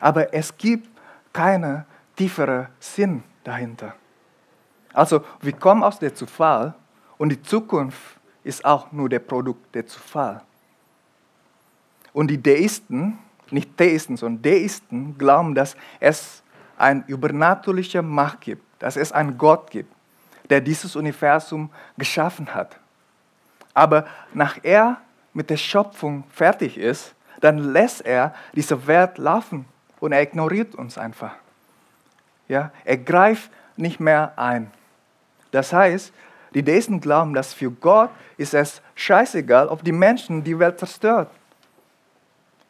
Aber 0.00 0.32
es 0.32 0.56
gibt 0.56 0.88
keinen 1.32 1.84
tieferen 2.16 2.68
Sinn 2.80 3.22
dahinter. 3.44 3.94
Also 4.92 5.24
wir 5.40 5.52
kommen 5.52 5.82
aus 5.82 5.98
der 5.98 6.14
Zufall 6.14 6.74
und 7.18 7.28
die 7.28 7.42
Zukunft 7.42 8.18
ist 8.42 8.64
auch 8.64 8.90
nur 8.90 9.08
der 9.08 9.20
Produkt 9.20 9.74
der 9.74 9.86
Zufall. 9.86 10.42
Und 12.12 12.28
die 12.28 12.42
Deisten, 12.42 13.18
nicht 13.50 13.76
Theisten, 13.76 14.16
sondern 14.16 14.42
Deisten 14.42 15.16
glauben, 15.16 15.54
dass 15.54 15.76
es 16.00 16.42
eine 16.76 17.04
übernatürliche 17.06 18.02
Macht 18.02 18.40
gibt, 18.40 18.62
dass 18.80 18.96
es 18.96 19.12
einen 19.12 19.38
Gott 19.38 19.70
gibt, 19.70 19.92
der 20.48 20.60
dieses 20.60 20.96
Universum 20.96 21.70
geschaffen 21.96 22.52
hat. 22.54 22.80
Aber 23.74 24.06
nach 24.32 24.58
er 24.62 24.96
mit 25.32 25.50
der 25.50 25.56
Schöpfung 25.56 26.24
fertig 26.30 26.76
ist, 26.76 27.14
dann 27.40 27.58
lässt 27.72 28.04
er 28.04 28.34
diese 28.54 28.86
Welt 28.86 29.18
laufen 29.18 29.64
und 30.00 30.12
er 30.12 30.22
ignoriert 30.22 30.74
uns 30.74 30.98
einfach. 30.98 31.32
Ja, 32.48 32.72
er 32.84 32.98
greift 32.98 33.50
nicht 33.76 34.00
mehr 34.00 34.32
ein. 34.36 34.70
Das 35.52 35.72
heißt, 35.72 36.12
die 36.54 36.64
Deisten 36.64 37.00
glauben, 37.00 37.34
dass 37.34 37.52
für 37.52 37.70
Gott 37.70 38.10
ist 38.36 38.54
es 38.54 38.82
scheißegal, 38.94 39.68
ob 39.68 39.84
die 39.84 39.92
Menschen 39.92 40.42
die 40.42 40.58
Welt 40.58 40.78
zerstört 40.78 41.30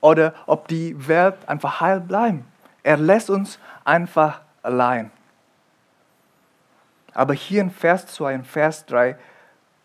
oder 0.01 0.35
ob 0.47 0.69
die 0.69 1.09
Welt 1.09 1.37
einfach 1.47 1.81
heil 1.81 2.01
bleibt. 2.01 2.45
Er 2.83 2.97
lässt 2.97 3.31
uns 3.31 3.59
einfach 3.85 4.41
allein. 4.63 5.11
Aber 7.15 7.35
hier 7.35 7.63
in 7.63 7.71
Vers 7.71 8.07
2 8.07 8.35
und 8.37 8.47
Vers 8.47 8.87
3 8.87 9.17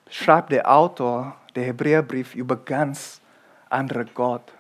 schreibt 0.10 0.52
der 0.52 0.72
Autor 0.72 1.36
der 1.56 1.66
Hebräerbrief 1.66 2.36
über 2.36 2.56
ganz 2.56 3.22
andere 3.70 4.06
Gott. 4.06 4.54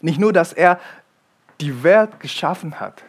Nicht 0.00 0.18
nur, 0.18 0.32
dass 0.32 0.52
er 0.52 0.78
die 1.60 1.82
Welt 1.82 2.18
geschaffen 2.20 2.80
hat, 2.80 3.02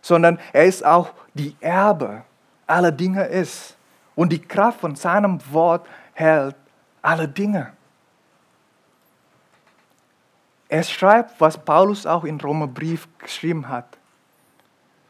sondern 0.00 0.38
er 0.52 0.64
ist 0.64 0.84
auch 0.84 1.10
die 1.34 1.56
Erbe 1.60 2.22
aller 2.66 2.92
Dinge 2.92 3.24
ist. 3.24 3.76
Und 4.14 4.32
die 4.32 4.40
Kraft 4.40 4.80
von 4.80 4.94
seinem 4.94 5.40
Wort 5.52 5.86
hält 6.14 6.56
alle 7.00 7.28
Dinge. 7.28 7.72
Er 10.68 10.82
schreibt, 10.82 11.40
was 11.40 11.58
Paulus 11.58 12.06
auch 12.06 12.24
in 12.24 12.40
Römerbrief 12.40 13.06
geschrieben 13.18 13.68
hat. 13.68 13.98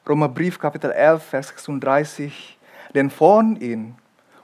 Römerbrief 0.09 0.59
Kapitel 0.59 0.90
11, 0.90 1.23
Vers 1.23 1.49
36. 1.49 2.59
Denn 2.95 3.11
von 3.11 3.57
ihm 3.57 3.95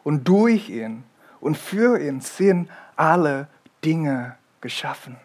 und 0.05 0.27
durch 0.27 0.68
ihn 0.68 1.05
und 1.40 1.57
für 1.57 2.01
ihn 2.01 2.20
sind 2.20 2.70
alle 2.96 3.48
Dinge 3.85 4.37
geschaffen. 4.61 5.16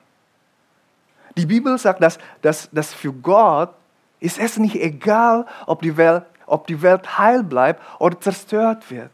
Die 1.36 1.46
Bibel 1.46 1.78
sagt, 1.78 2.02
dass, 2.02 2.20
dass, 2.42 2.70
dass 2.72 2.94
für 2.94 3.12
Gott 3.12 3.74
ist 4.20 4.40
es 4.40 4.58
nicht 4.58 4.76
egal, 4.76 5.46
ob 5.66 5.82
die, 5.82 5.98
Welt, 5.98 6.24
ob 6.46 6.68
die 6.68 6.82
Welt 6.82 7.18
heil 7.18 7.44
bleibt 7.44 7.82
oder 8.00 8.20
zerstört 8.20 8.90
wird. 8.90 9.10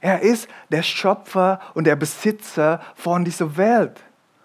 Er 0.00 0.20
ist 0.22 0.48
der 0.70 0.82
Schöpfer 0.82 1.60
und 1.74 1.84
der 1.84 1.96
Besitzer 1.96 2.80
von 2.94 3.24
dieser 3.24 3.56
Welt. 3.56 4.00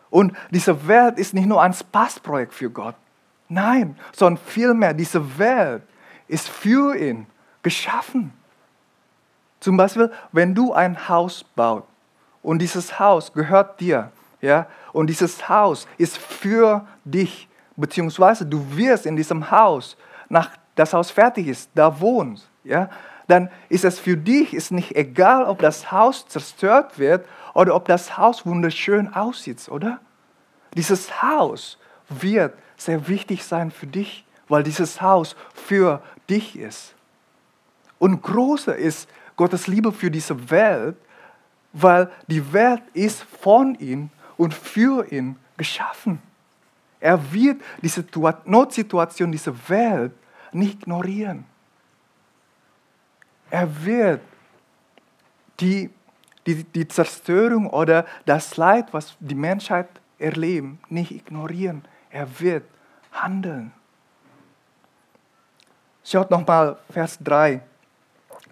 Und 0.09 0.33
diese 0.51 0.87
Welt 0.87 1.17
ist 1.17 1.33
nicht 1.33 1.47
nur 1.47 1.61
ein 1.61 1.73
Spaßprojekt 1.73 2.53
für 2.53 2.69
Gott. 2.69 2.95
Nein, 3.49 3.97
sondern 4.11 4.43
vielmehr, 4.45 4.93
diese 4.93 5.37
Welt 5.37 5.83
ist 6.27 6.49
für 6.49 6.95
ihn 6.95 7.27
geschaffen. 7.61 8.33
Zum 9.59 9.77
Beispiel, 9.77 10.11
wenn 10.31 10.53
du 10.53 10.73
ein 10.73 11.07
Haus 11.07 11.43
baust 11.43 11.87
und 12.41 12.59
dieses 12.59 12.99
Haus 12.99 13.31
gehört 13.31 13.79
dir, 13.79 14.11
ja, 14.43 14.67
und 14.91 15.07
dieses 15.07 15.47
Haus 15.47 15.87
ist 15.97 16.17
für 16.17 16.85
dich, 17.05 17.47
beziehungsweise 17.77 18.45
du 18.45 18.75
wirst 18.75 19.05
in 19.05 19.15
diesem 19.15 19.49
Haus, 19.49 19.95
nach 20.27 20.49
das 20.75 20.93
Haus 20.93 21.11
fertig 21.11 21.47
ist, 21.47 21.69
da 21.75 22.01
wohnst, 22.01 22.49
ja, 22.65 22.89
dann 23.27 23.49
ist 23.69 23.85
es 23.85 23.99
für 23.99 24.17
dich 24.17 24.53
ist 24.53 24.71
nicht 24.71 24.97
egal, 24.97 25.45
ob 25.45 25.59
das 25.59 25.93
Haus 25.93 26.27
zerstört 26.27 26.99
wird 26.99 27.25
oder 27.53 27.73
ob 27.73 27.87
das 27.87 28.17
Haus 28.17 28.45
wunderschön 28.45 29.13
aussieht, 29.13 29.69
oder? 29.69 30.01
Dieses 30.75 31.23
Haus 31.23 31.77
wird 32.09 32.53
sehr 32.75 33.07
wichtig 33.07 33.45
sein 33.45 33.71
für 33.71 33.87
dich, 33.87 34.25
weil 34.49 34.63
dieses 34.63 35.01
Haus 35.01 35.37
für 35.53 36.03
dich 36.29 36.59
ist. 36.59 36.95
Und 37.97 38.21
größer 38.21 38.75
ist 38.75 39.07
Gottes 39.37 39.67
Liebe 39.67 39.93
für 39.93 40.11
diese 40.11 40.49
Welt, 40.49 40.97
weil 41.71 42.11
die 42.27 42.51
Welt 42.51 42.81
ist 42.91 43.23
von 43.41 43.75
ihm 43.75 44.09
und 44.37 44.53
für 44.53 45.11
ihn 45.11 45.37
geschaffen. 45.57 46.21
Er 46.99 47.33
wird 47.33 47.61
diese 47.81 48.05
Notsituation 48.45 49.31
dieser 49.31 49.53
Welt 49.67 50.13
nicht 50.51 50.81
ignorieren. 50.81 51.45
Er 53.49 53.85
wird 53.85 54.21
die, 55.59 55.89
die, 56.45 56.63
die 56.63 56.87
Zerstörung 56.87 57.69
oder 57.69 58.05
das 58.25 58.57
Leid, 58.57 58.93
was 58.93 59.15
die 59.19 59.35
Menschheit 59.35 59.87
erlebt, 60.17 60.89
nicht 60.89 61.11
ignorieren. 61.11 61.83
Er 62.09 62.27
wird 62.39 62.63
handeln. 63.11 63.71
Schaut 66.03 66.31
nochmal 66.31 66.77
Vers 66.89 67.17
3. 67.23 67.61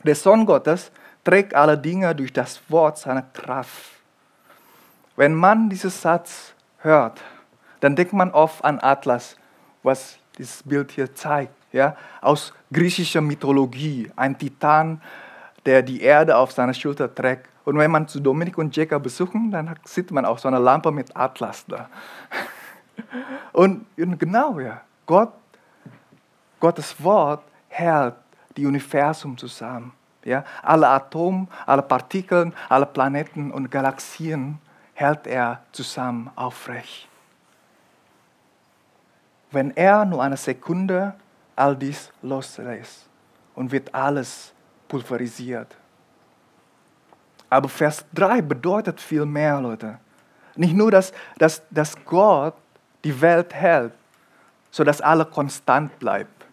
Der 0.03 0.15
Sohn 0.15 0.45
Gottes 0.45 0.91
trägt 1.23 1.53
alle 1.53 1.77
Dinge 1.77 2.13
durch 2.15 2.33
das 2.33 2.61
Wort 2.69 2.97
seiner 2.97 3.23
Kraft. 3.23 4.00
Wenn 5.15 5.35
man 5.35 5.69
diesen 5.69 5.89
Satz 5.89 6.53
hört, 6.79 7.21
dann 7.79 7.95
denkt 7.95 8.13
man 8.13 8.31
oft 8.31 8.63
an 8.63 8.79
Atlas, 8.81 9.35
was 9.83 10.17
dieses 10.37 10.63
Bild 10.63 10.91
hier 10.91 11.13
zeigt 11.13 11.53
ja, 11.71 11.95
aus 12.21 12.53
griechischer 12.71 13.21
Mythologie, 13.21 14.11
ein 14.15 14.37
Titan, 14.37 15.01
der 15.65 15.81
die 15.81 16.01
Erde 16.01 16.35
auf 16.37 16.51
seiner 16.51 16.73
Schulter 16.73 17.13
trägt. 17.13 17.47
Und 17.63 17.77
wenn 17.77 17.91
man 17.91 18.07
zu 18.07 18.19
Dominik 18.19 18.57
und 18.57 18.75
Jacob 18.75 19.03
besuchen, 19.03 19.51
dann 19.51 19.75
sieht 19.83 20.11
man 20.11 20.25
auch 20.25 20.39
so 20.39 20.47
eine 20.47 20.59
Lampe 20.59 20.91
mit 20.91 21.15
Atlas 21.15 21.65
da. 21.67 21.89
Und, 23.53 23.85
und 23.97 24.19
genau, 24.19 24.59
ja, 24.59 24.81
Gott, 25.05 25.33
Gottes 26.59 26.95
Wort 27.03 27.43
hält 27.67 28.13
die 28.55 28.65
Universum 28.65 29.37
zusammen. 29.37 29.91
Ja, 30.23 30.45
alle 30.61 30.87
Atome, 30.87 31.47
alle 31.65 31.81
Partikel, 31.81 32.53
alle 32.69 32.85
Planeten 32.85 33.51
und 33.51 33.71
Galaxien 33.71 34.59
hält 35.01 35.25
er 35.25 35.63
zusammen 35.71 36.29
aufrecht. 36.35 37.07
Wenn 39.49 39.75
er 39.75 40.05
nur 40.05 40.21
eine 40.21 40.37
Sekunde 40.37 41.13
all 41.55 41.75
dies 41.75 42.11
loslässt 42.21 43.09
und 43.55 43.71
wird 43.71 43.93
alles 43.93 44.53
pulverisiert. 44.87 45.75
Aber 47.49 47.67
Vers 47.67 48.05
3 48.13 48.41
bedeutet 48.41 49.01
viel 49.01 49.25
mehr, 49.25 49.59
Leute. 49.59 49.99
Nicht 50.55 50.73
nur, 50.73 50.91
dass, 50.91 51.11
dass, 51.37 51.61
dass 51.69 51.95
Gott 52.05 52.55
die 53.03 53.19
Welt 53.19 53.53
hält, 53.53 53.93
sodass 54.69 55.01
alle 55.01 55.25
konstant 55.25 55.97
bleibt. 55.99 56.45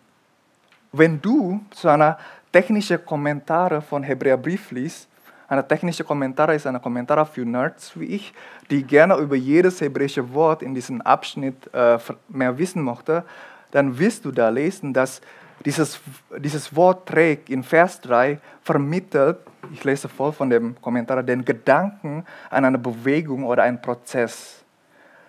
Wenn 0.91 1.21
du 1.21 1.61
so 1.73 1.89
eine 1.89 2.17
technische 2.51 2.99
Kommentare 2.99 3.83
von 3.83 4.03
Hebräerbrief 4.03 4.71
liest, 4.71 5.08
eine 5.49 5.67
technische 5.67 6.05
Kommentare 6.05 6.55
ist 6.55 6.67
ein 6.67 6.81
Kommentar 6.81 7.25
für 7.25 7.45
Nerds 7.45 7.99
wie 7.99 8.05
ich, 8.05 8.35
die 8.71 8.83
gerne 8.83 9.17
über 9.17 9.35
jedes 9.35 9.81
hebräische 9.81 10.33
Wort 10.35 10.63
in 10.63 10.75
diesem 10.75 11.01
Abschnitt 11.01 11.73
äh, 11.73 11.99
mehr 12.29 12.57
wissen 12.59 12.83
möchte, 12.83 13.25
dann 13.71 13.99
wirst 13.99 14.25
du 14.27 14.31
da 14.31 14.51
lesen, 14.51 14.93
dass 14.93 15.23
dieses, 15.65 16.01
dieses 16.37 16.75
Wort 16.77 17.09
trägt 17.09 17.51
in 17.51 17.63
Vers 17.63 18.01
3 18.03 18.39
vermittelt, 18.63 19.39
ich 19.73 19.83
lese 19.85 20.09
voll 20.09 20.33
von 20.33 20.51
dem 20.51 20.81
Kommentar, 20.81 21.23
den 21.23 21.45
Gedanken 21.45 22.25
an 22.51 22.65
eine 22.65 22.79
Bewegung 22.79 23.45
oder 23.45 23.65
einen 23.65 23.81
Prozess. 23.81 24.63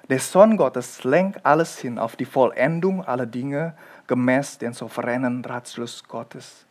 Der 0.10 0.19
Sohn 0.19 0.58
Gottes 0.58 1.03
lenkt 1.03 1.45
alles 1.45 1.79
hin 1.79 1.97
auf 1.97 2.15
die 2.15 2.25
Vollendung 2.25 3.05
aller 3.05 3.25
Dinge 3.25 3.73
gemäß 4.08 4.58
den 4.58 4.73
souveränen 4.73 5.45
Ratschluss 5.45 6.03
Gottes. 6.03 6.65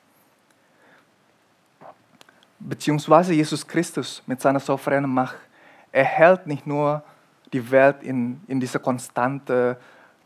Beziehungsweise 2.60 3.34
Jesus 3.34 3.66
Christus 3.66 4.22
mit 4.26 4.40
seiner 4.40 4.60
souveränen 4.60 5.12
Macht 5.12 5.36
erhält 5.92 6.46
nicht 6.46 6.66
nur 6.66 7.02
die 7.52 7.70
Welt 7.70 8.02
in, 8.02 8.40
in 8.46 8.60
dieser 8.60 8.78
konstante 8.78 9.78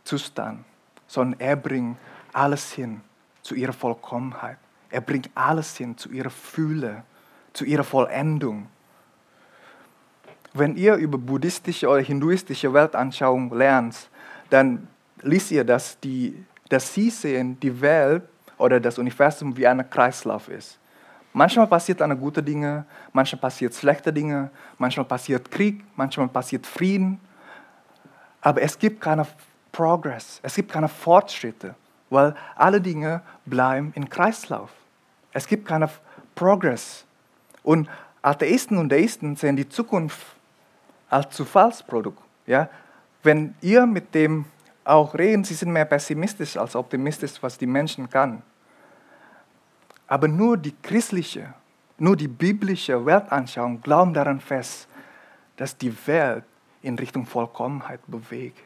Zustand, 0.05 0.65
sondern 1.07 1.39
er 1.41 1.57
bringt 1.57 1.99
alles 2.33 2.73
hin 2.73 3.01
zu 3.43 3.55
ihrer 3.55 3.73
Vollkommenheit. 3.73 4.57
Er 4.91 5.01
bringt 5.01 5.31
alles 5.35 5.77
hin 5.77 5.97
zu 5.97 6.11
ihrer 6.11 6.31
Fühle, 6.31 7.05
zu 7.53 7.65
ihrer 7.65 7.85
Vollendung. 7.85 8.67
Wenn 10.55 10.77
ihr 10.77 10.97
über 10.97 11.19
buddhistische 11.19 11.89
oder 11.89 12.01
hinduistische 12.01 12.73
Weltanschauung 12.73 13.53
lernt, 13.55 14.09
dann 14.51 14.89
liest 15.23 15.51
ihr, 15.51 15.65
dass, 15.65 15.99
die, 16.01 16.45
dass 16.69 16.93
sie 16.93 17.11
sehen, 17.11 17.59
die 17.61 17.81
Welt 17.81 18.23
oder 18.59 18.81
das 18.81 18.99
Universum 18.99 19.57
wie 19.57 19.67
ein 19.67 19.89
Kreislauf 19.89 20.49
ist. 20.49 20.79
Manchmal 21.33 21.67
passiert 21.67 22.03
eine 22.03 22.17
gute 22.17 22.43
Dinge, 22.43 22.85
manchmal 23.13 23.41
passiert 23.41 23.75
schlechte 23.75 24.13
Dinge, 24.13 24.51
manchmal 24.79 25.07
passiert 25.07 25.51
Krieg, 25.51 25.83
manchmal 25.97 26.29
passiert 26.29 26.67
Frieden. 26.67 27.21
Aber 28.43 28.61
es 28.61 28.79
gibt 28.79 29.01
keine 29.01 29.27
Progress, 29.71 30.41
es 30.43 30.55
gibt 30.55 30.71
keine 30.71 30.89
Fortschritte, 30.89 31.75
weil 32.11 32.35
alle 32.55 32.81
Dinge 32.81 33.23
bleiben 33.47 33.93
im 33.95 34.09
Kreislauf. 34.09 34.71
Es 35.33 35.47
gibt 35.47 35.67
keine 35.67 35.89
Progress. 36.35 37.05
Und 37.63 37.89
Atheisten 38.21 38.77
und 38.77 38.91
Deisten 38.91 39.37
sehen 39.37 39.57
die 39.57 39.69
Zukunft 39.69 40.21
als 41.09 41.35
Zufallsprodukt. 41.35 42.23
Ja? 42.47 42.69
Wenn 43.23 43.55
ihr 43.63 43.87
mit 43.87 44.15
dem 44.15 44.45
auch 44.85 45.15
reden, 45.15 45.45
sie 45.45 45.55
sind 45.55 45.73
mehr 45.73 45.85
pessimistisch 45.85 46.57
als 46.57 46.77
optimistisch, 46.77 47.35
was 47.41 47.57
die 47.57 47.67
Menschen 47.67 48.11
kann. 48.11 48.43
Aber 50.07 50.29
nur 50.29 50.57
die 50.57 50.75
christliche, 50.83 51.55
nur 51.99 52.17
die 52.17 52.29
biblische 52.29 53.05
Weltanschauung 53.05 53.81
glauben 53.81 54.13
daran 54.13 54.41
fest, 54.41 54.89
dass 55.57 55.77
die 55.77 55.95
Welt 56.07 56.45
in 56.83 56.99
Richtung 56.99 57.25
Vollkommenheit 57.25 58.01
bewegt. 58.07 58.59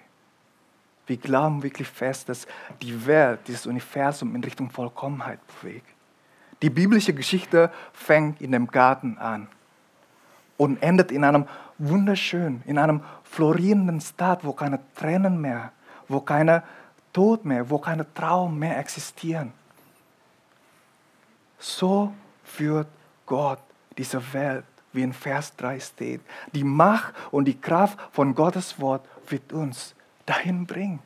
Wir 1.06 1.16
glauben 1.16 1.62
wirklich 1.62 1.88
fest, 1.88 2.28
dass 2.28 2.46
die 2.82 3.06
Welt, 3.06 3.40
dieses 3.46 3.66
Universum 3.66 4.34
in 4.34 4.42
Richtung 4.42 4.70
Vollkommenheit 4.70 5.38
bewegt. 5.46 5.86
Die 6.62 6.70
biblische 6.70 7.12
Geschichte 7.12 7.70
fängt 7.92 8.40
in 8.40 8.52
dem 8.52 8.66
Garten 8.66 9.18
an 9.18 9.46
und 10.56 10.82
endet 10.82 11.12
in 11.12 11.22
einem 11.22 11.46
wunderschönen, 11.78 12.62
in 12.66 12.78
einem 12.78 13.02
florierenden 13.24 14.00
Staat, 14.00 14.44
wo 14.44 14.52
keine 14.52 14.80
Tränen 14.94 15.40
mehr, 15.40 15.72
wo 16.08 16.20
keine 16.20 16.62
Tod 17.12 17.44
mehr, 17.44 17.68
wo 17.68 17.78
keine 17.78 18.12
Traum 18.14 18.58
mehr 18.58 18.78
existieren. 18.78 19.52
So 21.58 22.12
führt 22.44 22.88
Gott 23.24 23.60
diese 23.96 24.20
Welt, 24.32 24.64
wie 24.92 25.02
in 25.02 25.12
Vers 25.12 25.54
3 25.56 25.80
steht. 25.80 26.20
Die 26.52 26.64
Macht 26.64 27.14
und 27.30 27.46
die 27.46 27.60
Kraft 27.60 27.98
von 28.12 28.34
Gottes 28.34 28.80
Wort 28.80 29.06
wird 29.28 29.52
uns 29.52 29.94
dahin 30.24 30.66
bringen. 30.66 31.00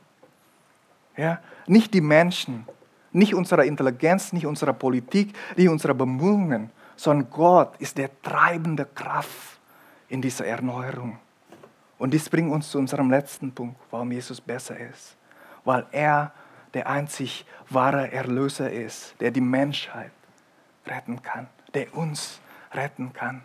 Ja? 1.16 1.40
Nicht 1.66 1.94
die 1.94 2.00
Menschen, 2.00 2.66
nicht 3.12 3.34
unsere 3.34 3.66
Intelligenz, 3.66 4.32
nicht 4.32 4.46
unsere 4.46 4.72
Politik, 4.72 5.34
nicht 5.56 5.68
unsere 5.68 5.94
Bemühungen, 5.94 6.70
sondern 6.96 7.30
Gott 7.30 7.76
ist 7.78 7.98
der 7.98 8.10
treibende 8.22 8.84
Kraft 8.84 9.58
in 10.08 10.20
dieser 10.22 10.46
Erneuerung. 10.46 11.18
Und 11.98 12.12
dies 12.14 12.28
bringt 12.28 12.52
uns 12.52 12.70
zu 12.70 12.78
unserem 12.78 13.10
letzten 13.10 13.52
Punkt, 13.52 13.76
warum 13.90 14.12
Jesus 14.12 14.40
besser 14.40 14.78
ist. 14.78 15.16
Weil 15.64 15.86
er 15.92 16.32
der 16.72 16.88
einzig 16.88 17.44
wahre 17.68 18.10
Erlöser 18.12 18.70
ist, 18.70 19.14
der 19.20 19.30
die 19.30 19.40
Menschheit 19.40 20.12
retten 20.90 21.22
kann, 21.22 21.46
der 21.74 21.94
uns 21.94 22.40
retten 22.72 23.12
kann. 23.12 23.42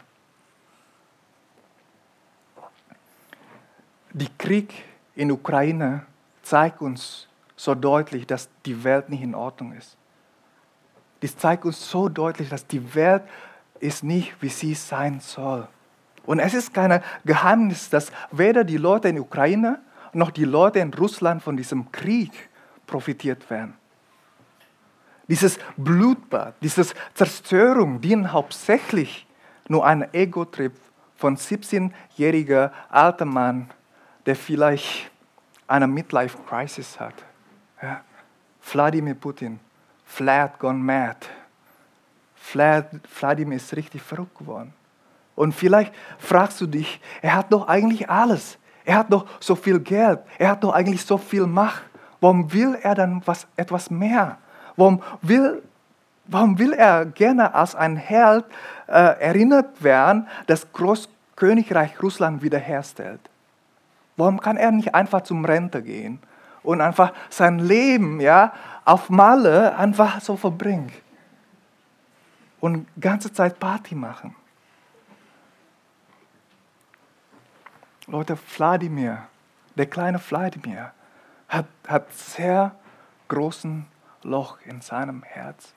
Die 4.11 4.29
Krieg 4.37 4.85
in 5.15 5.31
Ukraine 5.31 6.05
zeigt 6.41 6.81
uns 6.81 7.27
so 7.55 7.75
deutlich, 7.75 8.27
dass 8.27 8.49
die 8.65 8.83
Welt 8.83 9.09
nicht 9.09 9.21
in 9.21 9.35
Ordnung 9.35 9.73
ist. 9.73 9.97
Dies 11.21 11.37
zeigt 11.37 11.65
uns 11.65 11.89
so 11.89 12.09
deutlich, 12.09 12.49
dass 12.49 12.67
die 12.67 12.93
Welt 12.95 13.23
ist 13.79 14.03
nicht, 14.03 14.41
wie 14.41 14.49
sie 14.49 14.73
sein 14.73 15.19
soll. 15.19 15.67
Und 16.25 16.39
es 16.39 16.53
ist 16.53 16.73
kein 16.73 17.01
Geheimnis, 17.23 17.89
dass 17.89 18.11
weder 18.31 18.63
die 18.63 18.77
Leute 18.77 19.09
in 19.09 19.19
Ukraine 19.19 19.79
noch 20.13 20.31
die 20.31 20.45
Leute 20.45 20.79
in 20.79 20.93
Russland 20.93 21.43
von 21.43 21.57
diesem 21.57 21.91
Krieg 21.91 22.31
profitiert 22.87 23.49
werden. 23.49 23.75
Dieses 25.27 25.57
Blutbad, 25.75 26.55
diese 26.61 26.85
Zerstörung 27.13 27.99
dienen 27.99 28.31
hauptsächlich 28.31 29.25
nur 29.67 29.85
einem 29.85 30.07
Ego-Trip 30.11 30.73
von 31.15 31.37
17-jähriger 31.37 32.71
alter 32.89 33.25
Mann, 33.25 33.69
der 34.25 34.35
vielleicht 34.35 35.09
eine 35.67 35.87
Midlife-Crisis 35.87 36.99
hat. 36.99 37.15
Ja. 37.81 38.01
Wladimir 38.71 39.15
Putin, 39.15 39.59
Vlad 40.05 40.59
gone 40.59 40.79
mad. 40.79 41.17
Vlad, 42.35 42.89
Wladimir 43.19 43.57
ist 43.57 43.75
richtig 43.75 44.01
verrückt 44.01 44.37
geworden. 44.37 44.73
Und 45.35 45.53
vielleicht 45.53 45.93
fragst 46.19 46.61
du 46.61 46.67
dich, 46.67 47.01
er 47.21 47.35
hat 47.35 47.51
doch 47.51 47.67
eigentlich 47.67 48.09
alles. 48.09 48.57
Er 48.85 48.97
hat 48.97 49.11
doch 49.11 49.25
so 49.39 49.55
viel 49.55 49.79
Geld. 49.79 50.19
Er 50.37 50.51
hat 50.51 50.63
doch 50.63 50.73
eigentlich 50.73 51.03
so 51.03 51.17
viel 51.17 51.47
Macht. 51.47 51.83
Warum 52.21 52.51
will 52.53 52.77
er 52.81 52.95
dann 52.95 53.21
was, 53.25 53.47
etwas 53.55 53.89
mehr? 53.89 54.37
Warum 54.77 55.01
will, 55.21 55.63
warum 56.25 56.57
will 56.57 56.73
er 56.73 57.05
gerne 57.05 57.53
als 57.53 57.75
ein 57.75 57.95
Held 57.95 58.45
äh, 58.87 58.91
erinnert 58.91 59.83
werden, 59.83 60.27
das 60.47 60.71
Großkönigreich 60.73 62.01
Russland 62.01 62.41
wiederherstellt? 62.41 63.21
Warum 64.17 64.39
kann 64.39 64.57
er 64.57 64.71
nicht 64.71 64.95
einfach 64.95 65.21
zum 65.21 65.43
Rente 65.45 65.81
gehen 65.81 66.19
und 66.63 66.81
einfach 66.81 67.13
sein 67.29 67.59
Leben 67.59 68.19
ja, 68.19 68.53
auf 68.85 69.09
Malle 69.09 69.75
einfach 69.77 70.21
so 70.21 70.37
verbringen 70.37 70.91
und 72.59 72.87
ganze 72.99 73.31
Zeit 73.31 73.59
Party 73.59 73.95
machen? 73.95 74.35
Leute, 78.07 78.37
Wladimir, 78.55 79.23
der 79.75 79.87
kleine 79.87 80.19
Wladimir, 80.29 80.91
hat, 81.49 81.65
hat 81.87 82.13
sehr 82.13 82.75
großen 83.27 83.85
Loch 84.25 84.57
in 84.65 84.81
seinem 84.81 85.23
Herz, 85.23 85.73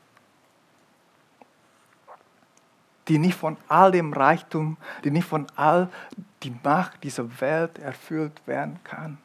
die 3.06 3.18
nicht 3.18 3.36
von 3.36 3.56
all 3.68 3.92
dem 3.92 4.12
Reichtum, 4.12 4.76
die 5.04 5.10
nicht 5.10 5.26
von 5.26 5.46
all 5.56 5.88
die 6.42 6.54
Macht 6.62 7.02
dieser 7.04 7.40
Welt 7.40 7.78
erfüllt 7.78 8.46
werden 8.46 8.80
kann. 8.84 9.18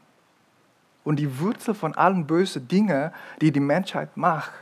Und 1.04 1.18
die 1.18 1.40
Wurzel 1.40 1.74
von 1.74 1.96
allen 1.96 2.26
bösen 2.26 2.68
Dingen, 2.68 3.12
die 3.42 3.52
die 3.52 3.60
Menschheit 3.60 4.16
macht, 4.16 4.54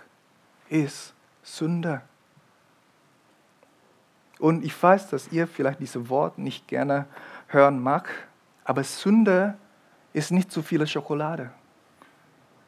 ist 0.70 1.14
Sünde. 1.44 2.02
Und 4.40 4.66
ich 4.66 4.82
weiß, 4.82 5.10
dass 5.12 5.32
ihr 5.32 5.48
vielleicht 5.48 5.80
diese 5.80 6.10
Worte 6.10 6.42
nicht 6.42 6.68
gerne 6.68 7.06
hören 7.48 7.80
mag, 7.80 8.10
aber 8.64 8.84
Sünde 8.84 9.56
ist 10.14 10.32
nicht 10.32 10.52
zu 10.52 10.64
viele 10.64 10.88
Schokolade. 10.88 11.52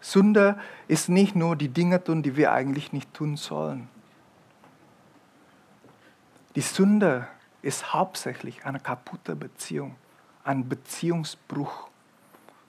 Sünde 0.04 0.60
ist 0.89 1.08
nicht 1.08 1.34
nur 1.34 1.56
die 1.56 1.70
Dinge 1.70 2.04
tun, 2.04 2.24
die 2.24 2.36
wir 2.36 2.52
eigentlich 2.52 2.92
nicht 2.92 3.13
tun 3.13 3.38
sollen. 3.38 3.88
Die 6.56 6.62
Sünde 6.62 7.26
ist 7.62 7.94
hauptsächlich 7.94 8.66
eine 8.66 8.82
kaputte 8.82 9.36
Beziehung, 9.36 9.96
ein 10.44 10.68
Beziehungsbruch, 10.68 11.88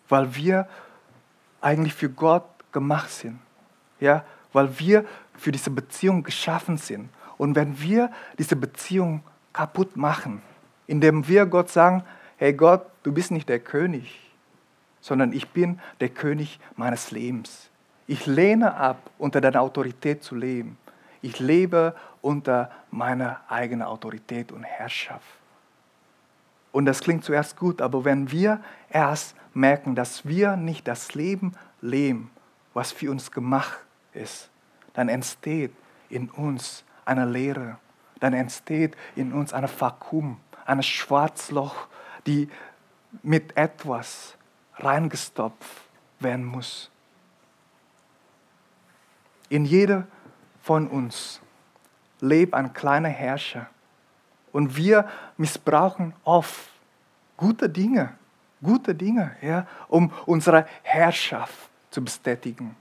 weil 0.09 0.37
wir 0.37 0.69
eigentlich 1.61 1.95
für 1.95 2.09
Gott 2.09 2.45
gemacht 2.71 3.11
sind, 3.11 3.41
ja, 3.99 4.25
weil 4.53 4.79
wir 4.79 5.05
für 5.37 5.51
diese 5.51 5.71
Beziehung 5.71 6.23
geschaffen 6.23 6.77
sind. 6.77 7.11
Und 7.37 7.57
wenn 7.57 7.81
wir 7.81 8.13
diese 8.39 8.55
Beziehung 8.55 9.25
kaputt 9.53 9.97
machen, 9.97 10.41
indem 10.87 11.27
wir 11.27 11.47
Gott 11.47 11.69
sagen, 11.69 12.05
hey 12.37 12.53
Gott, 12.53 12.87
du 13.03 13.13
bist 13.13 13.33
nicht 13.33 13.49
der 13.49 13.59
König, 13.59 14.24
sondern 15.05 15.35
ich 15.35 15.51
bin 15.51 15.81
der 16.01 16.09
König 16.09 16.59
meines 16.77 17.11
Lebens. 17.11 17.69
Ich 18.07 18.25
lehne 18.25 18.75
ab, 18.75 19.11
unter 19.19 19.43
deiner 19.43 19.61
Autorität 19.61 20.23
zu 20.23 20.35
leben. 20.35 20.79
Ich 21.21 21.41
lebe 21.41 21.95
unter 22.23 22.71
meiner 22.91 23.43
eigenen 23.51 23.87
Autorität 23.87 24.51
und 24.51 24.63
Herrschaft. 24.65 25.27
Und 26.73 26.87
das 26.87 27.01
klingt 27.01 27.23
zuerst 27.23 27.59
gut, 27.59 27.83
aber 27.83 28.07
wenn 28.07 28.31
wir 28.33 28.63
erst 28.89 29.37
merken, 29.53 29.95
dass 29.95 30.25
wir 30.25 30.57
nicht 30.57 30.89
das 30.89 31.15
Leben 31.15 31.53
leben, 31.83 32.31
was 32.73 32.91
für 32.91 33.11
uns 33.11 33.31
gemacht 33.31 33.81
ist, 34.15 34.49
dann 34.95 35.11
entsteht 35.11 35.73
in 36.09 36.31
uns 36.31 36.83
eine 37.05 37.27
Leere, 37.27 37.77
dann 38.21 38.33
entsteht 38.33 38.97
in 39.17 39.35
uns 39.35 39.53
ein 39.53 39.69
Vakuum, 39.69 40.39
ein 40.65 40.83
Schwarzloch, 40.83 41.89
die 42.27 42.49
mit 43.23 43.55
etwas 43.59 44.39
reingestopft 44.77 45.83
werden 46.21 46.45
muss. 46.45 46.91
In 49.49 49.65
jeder 49.65 50.07
von 50.63 50.89
uns 50.89 51.41
lebt 52.21 52.55
ein 52.55 52.73
kleiner 52.73 53.09
Herrscher 53.09 53.67
und 54.53 54.77
wir 54.77 55.09
missbrauchen 55.37 56.15
oft 56.25 56.71
gute 57.37 57.69
Dinge, 57.69 58.17
gute 58.63 58.95
Dinge, 58.95 59.37
ja, 59.43 59.67
um 59.89 60.13
unsere 60.27 60.67
Herrschaft 60.83 61.71
zu 61.91 62.03
bestätigen. 62.03 62.77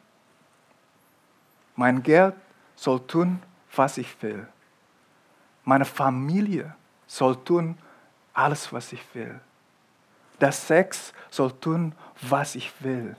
Mein 1.75 2.01
Geld 2.01 2.35
soll 2.75 3.05
tun, 3.05 3.41
was 3.75 3.97
ich 3.97 4.21
will. 4.21 4.47
Meine 5.63 5.85
Familie 5.85 6.75
soll 7.07 7.43
tun, 7.43 7.77
alles, 8.33 8.71
was 8.71 8.93
ich 8.93 9.03
will. 9.13 9.39
Der 10.43 10.51
Sex 10.51 11.13
soll 11.29 11.53
tun, 11.53 11.95
was 12.19 12.55
ich 12.55 12.69
will. 12.81 13.15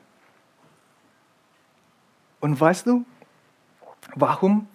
Und 2.39 2.61
weißt 2.61 2.87
du, 2.87 3.07
warum 4.15 4.69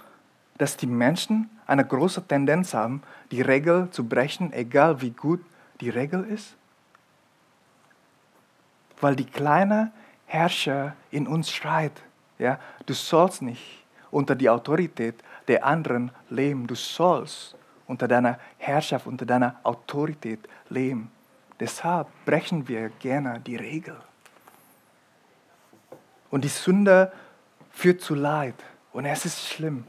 dass 0.58 0.76
die 0.76 0.88
Menschen 0.88 1.48
eine 1.68 1.86
große 1.86 2.28
Tendenz 2.28 2.74
haben, 2.74 3.04
die 3.30 3.42
Regel 3.44 3.92
zu 3.92 4.04
brechen, 4.04 4.52
egal 4.52 5.00
wie 5.00 5.12
gut 5.12 5.46
die 5.80 5.92
Regel 5.92 6.24
ist? 6.24 6.56
Weil 9.00 9.16
die 9.16 9.28
kleine 9.28 9.92
Herrscher 10.26 10.96
in 11.12 11.28
uns 11.28 11.52
schreit, 11.52 12.02
ja, 12.40 12.60
du 12.88 12.96
sollst 12.96 13.44
nicht 13.44 13.86
unter 14.10 14.34
die 14.34 14.50
Autorität 14.50 15.24
der 15.48 15.64
anderen 15.64 16.10
leben, 16.32 16.66
du 16.66 16.74
sollst 16.74 17.56
unter 17.86 18.08
deiner 18.08 18.40
Herrschaft, 18.58 19.06
unter 19.06 19.28
deiner 19.28 19.58
Autorität 19.62 20.50
leben. 20.70 21.12
Deshalb 21.60 22.08
brechen 22.26 22.68
wir 22.68 22.90
gerne 22.90 23.40
die 23.40 23.56
Regel. 23.56 23.98
Und 26.30 26.44
die 26.44 26.50
Sünde 26.50 27.12
führt 27.72 28.02
zu 28.02 28.16
Leid 28.16 28.56
und 28.94 29.06
es 29.06 29.26
ist 29.26 29.48
schlimm. 29.48 29.86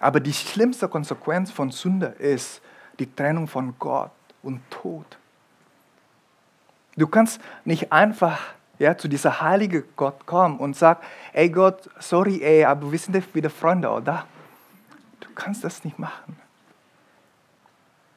Aber 0.00 0.20
die 0.20 0.32
schlimmste 0.32 0.88
Konsequenz 0.88 1.50
von 1.50 1.70
Sünde 1.70 2.06
ist 2.06 2.60
die 2.98 3.12
Trennung 3.12 3.46
von 3.46 3.78
Gott 3.78 4.10
und 4.42 4.60
Tod. 4.70 5.18
Du 6.96 7.06
kannst 7.06 7.40
nicht 7.64 7.92
einfach 7.92 8.40
ja, 8.78 8.96
zu 8.96 9.08
dieser 9.08 9.40
heilige 9.40 9.82
Gott 9.96 10.26
kommen 10.26 10.58
und 10.58 10.76
sagen, 10.76 11.00
ey 11.32 11.48
Gott, 11.48 11.90
sorry, 11.98 12.40
ey, 12.42 12.64
aber 12.64 12.90
wir 12.90 12.98
sind 12.98 13.34
wieder 13.34 13.50
Freunde, 13.50 13.90
oder? 13.90 14.24
Du 15.20 15.28
kannst 15.34 15.64
das 15.64 15.84
nicht 15.84 15.98
machen. 15.98 16.38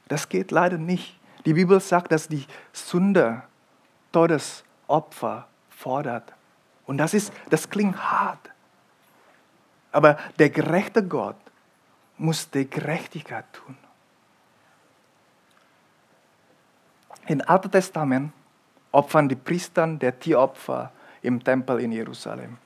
Das 0.08 0.30
geht 0.30 0.52
leider 0.52 0.78
nicht. 0.78 1.21
Die 1.46 1.54
Bibel 1.54 1.80
sagt, 1.80 2.12
dass 2.12 2.28
die 2.28 2.46
Sünde 2.72 3.44
Todesopfer 4.12 5.48
fordert. 5.70 6.34
Und 6.86 6.98
das, 6.98 7.14
ist, 7.14 7.32
das 7.50 7.70
klingt 7.70 7.98
hart. 7.98 8.50
Aber 9.92 10.18
der 10.40 10.50
gerechte 10.50 11.06
Gott 11.06 11.38
muss 12.18 12.50
die 12.50 12.70
Gerechtigkeit 12.70 13.46
tun. 13.54 13.78
Im 17.28 17.42
Alten 17.46 17.72
Testament 17.72 18.34
opfern 18.92 19.30
die 19.30 19.36
Priester 19.36 19.88
der 19.88 20.20
Tieropfer 20.20 20.92
im 21.22 21.44
Tempel 21.44 21.80
in 21.80 21.92
Jerusalem, 21.92 22.58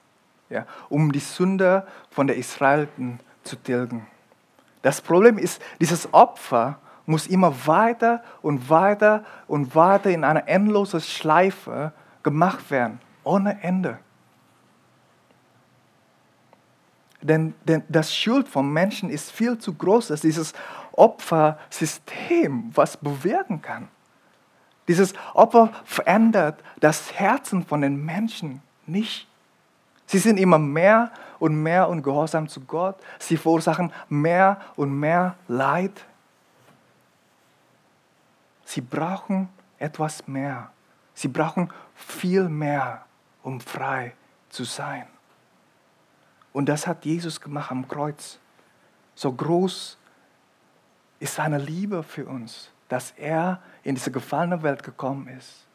ja, 0.49 0.65
um 0.89 1.11
die 1.11 1.19
Sünde 1.19 1.85
von 2.09 2.27
der 2.27 2.37
Israeliten 2.37 3.19
zu 3.43 3.55
tilgen. 3.57 4.07
Das 4.81 5.01
Problem 5.01 5.37
ist, 5.37 5.61
dieses 5.79 6.11
Opfer 6.13 6.79
muss 7.05 7.27
immer 7.27 7.53
weiter 7.67 8.23
und 8.41 8.69
weiter 8.69 9.23
und 9.47 9.75
weiter 9.75 10.09
in 10.09 10.23
einer 10.23 10.47
endlosen 10.47 11.01
Schleife 11.01 11.91
gemacht 12.23 12.71
werden, 12.71 12.99
ohne 13.23 13.61
Ende. 13.61 13.99
Denn, 17.21 17.55
denn 17.63 17.83
das 17.89 18.15
Schuld 18.15 18.47
von 18.47 18.71
Menschen 18.71 19.09
ist 19.09 19.31
viel 19.31 19.57
zu 19.57 19.73
groß, 19.73 20.09
dass 20.09 20.21
dieses 20.21 20.53
Opfersystem 20.91 22.71
was 22.73 22.97
bewirken 22.97 23.61
kann. 23.61 23.87
Dieses 24.87 25.13
Opfer 25.33 25.71
verändert 25.83 26.61
das 26.79 27.13
Herzen 27.13 27.65
von 27.65 27.81
den 27.81 28.05
Menschen 28.05 28.61
nicht. 28.85 29.27
Sie 30.05 30.19
sind 30.19 30.37
immer 30.37 30.59
mehr 30.59 31.11
und 31.39 31.61
mehr 31.61 31.89
ungehorsam 31.89 32.47
zu 32.47 32.61
Gott. 32.61 32.95
Sie 33.17 33.37
verursachen 33.37 33.91
mehr 34.07 34.61
und 34.75 34.97
mehr 34.99 35.35
Leid. 35.47 36.05
Sie 38.65 38.81
brauchen 38.81 39.47
etwas 39.77 40.27
mehr. 40.27 40.71
Sie 41.13 41.29
brauchen 41.29 41.69
viel 41.93 42.49
mehr, 42.49 43.05
um 43.43 43.61
frei 43.61 44.13
zu 44.49 44.65
sein. 44.65 45.07
Und 46.51 46.67
das 46.67 46.85
hat 46.87 47.05
Jesus 47.05 47.39
gemacht 47.39 47.71
am 47.71 47.87
Kreuz. 47.87 48.39
So 49.13 49.31
groß 49.31 49.97
ist 51.19 51.35
seine 51.35 51.57
Liebe 51.57 52.03
für 52.03 52.25
uns, 52.25 52.71
dass 52.89 53.11
er 53.11 53.61
in 53.83 53.95
diese 53.95 54.11
gefallene 54.11 54.61
Welt 54.63 54.83
gekommen 54.83 55.27
ist 55.27 55.67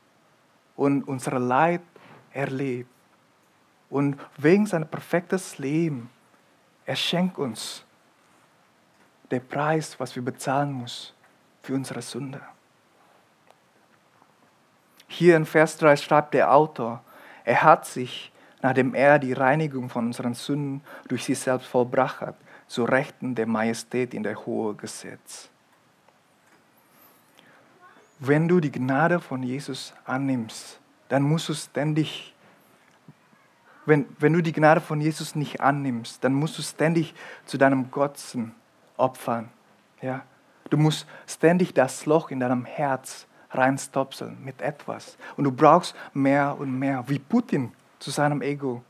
und 0.76 1.04
unsere 1.04 1.38
Leid 1.38 1.82
erlebt. 2.32 2.90
Und 3.88 4.20
wegen 4.36 4.66
seinem 4.66 4.88
perfektes 4.88 5.58
Leben, 5.58 6.10
er 6.84 6.96
schenkt 6.96 7.38
uns 7.38 7.84
den 9.30 9.46
Preis, 9.46 9.98
was 9.98 10.14
wir 10.16 10.24
bezahlen 10.24 10.76
müssen 10.80 11.14
für 11.62 11.74
unsere 11.74 12.02
Sünde. 12.02 12.40
Hier 15.12 15.36
in 15.36 15.44
Vers 15.44 15.76
3 15.78 15.96
schreibt 15.96 16.34
der 16.34 16.54
Autor, 16.54 17.02
er 17.44 17.62
hat 17.62 17.84
sich 17.84 18.32
nachdem 18.62 18.94
er 18.94 19.18
die 19.18 19.32
Reinigung 19.32 19.88
von 19.88 20.06
unseren 20.06 20.34
Sünden 20.34 20.82
durch 21.08 21.24
sich 21.24 21.38
selbst 21.38 21.66
vollbracht 21.66 22.20
hat, 22.20 22.36
zu 22.66 22.84
Rechten 22.84 23.34
der 23.34 23.46
Majestät 23.46 24.14
in 24.14 24.22
der 24.22 24.46
Hohe 24.46 24.74
Gesetz. 24.74 25.48
Wenn 28.18 28.48
du 28.48 28.60
die 28.60 28.70
Gnade 28.70 29.18
von 29.18 29.42
Jesus 29.42 29.94
annimmst, 30.04 30.78
dann 31.08 31.22
musst 31.22 31.48
du 31.48 31.54
ständig, 31.54 32.34
wenn, 33.86 34.06
wenn 34.18 34.34
du 34.34 34.42
die 34.42 34.52
Gnade 34.52 34.80
von 34.80 35.00
Jesus 35.00 35.34
nicht 35.34 35.60
annimmst, 35.60 36.22
dann 36.22 36.34
musst 36.34 36.58
du 36.58 36.62
ständig 36.62 37.14
zu 37.46 37.56
deinem 37.56 37.90
Götzen 37.90 38.54
opfern. 38.96 39.48
Ja? 40.02 40.22
Du 40.68 40.76
musst 40.76 41.06
ständig 41.26 41.72
das 41.72 42.04
Loch 42.04 42.30
in 42.30 42.40
deinem 42.40 42.66
Herz 42.66 43.26
reinstopseln 43.50 44.38
mit 44.44 44.60
etwas. 44.62 45.16
Und 45.36 45.44
du 45.44 45.52
brauchst 45.52 45.94
mehr 46.12 46.56
und 46.58 46.78
mehr, 46.78 47.04
wie 47.06 47.18
Putin 47.18 47.72
zu 47.98 48.10
seinem 48.10 48.42
Ego. 48.42 48.82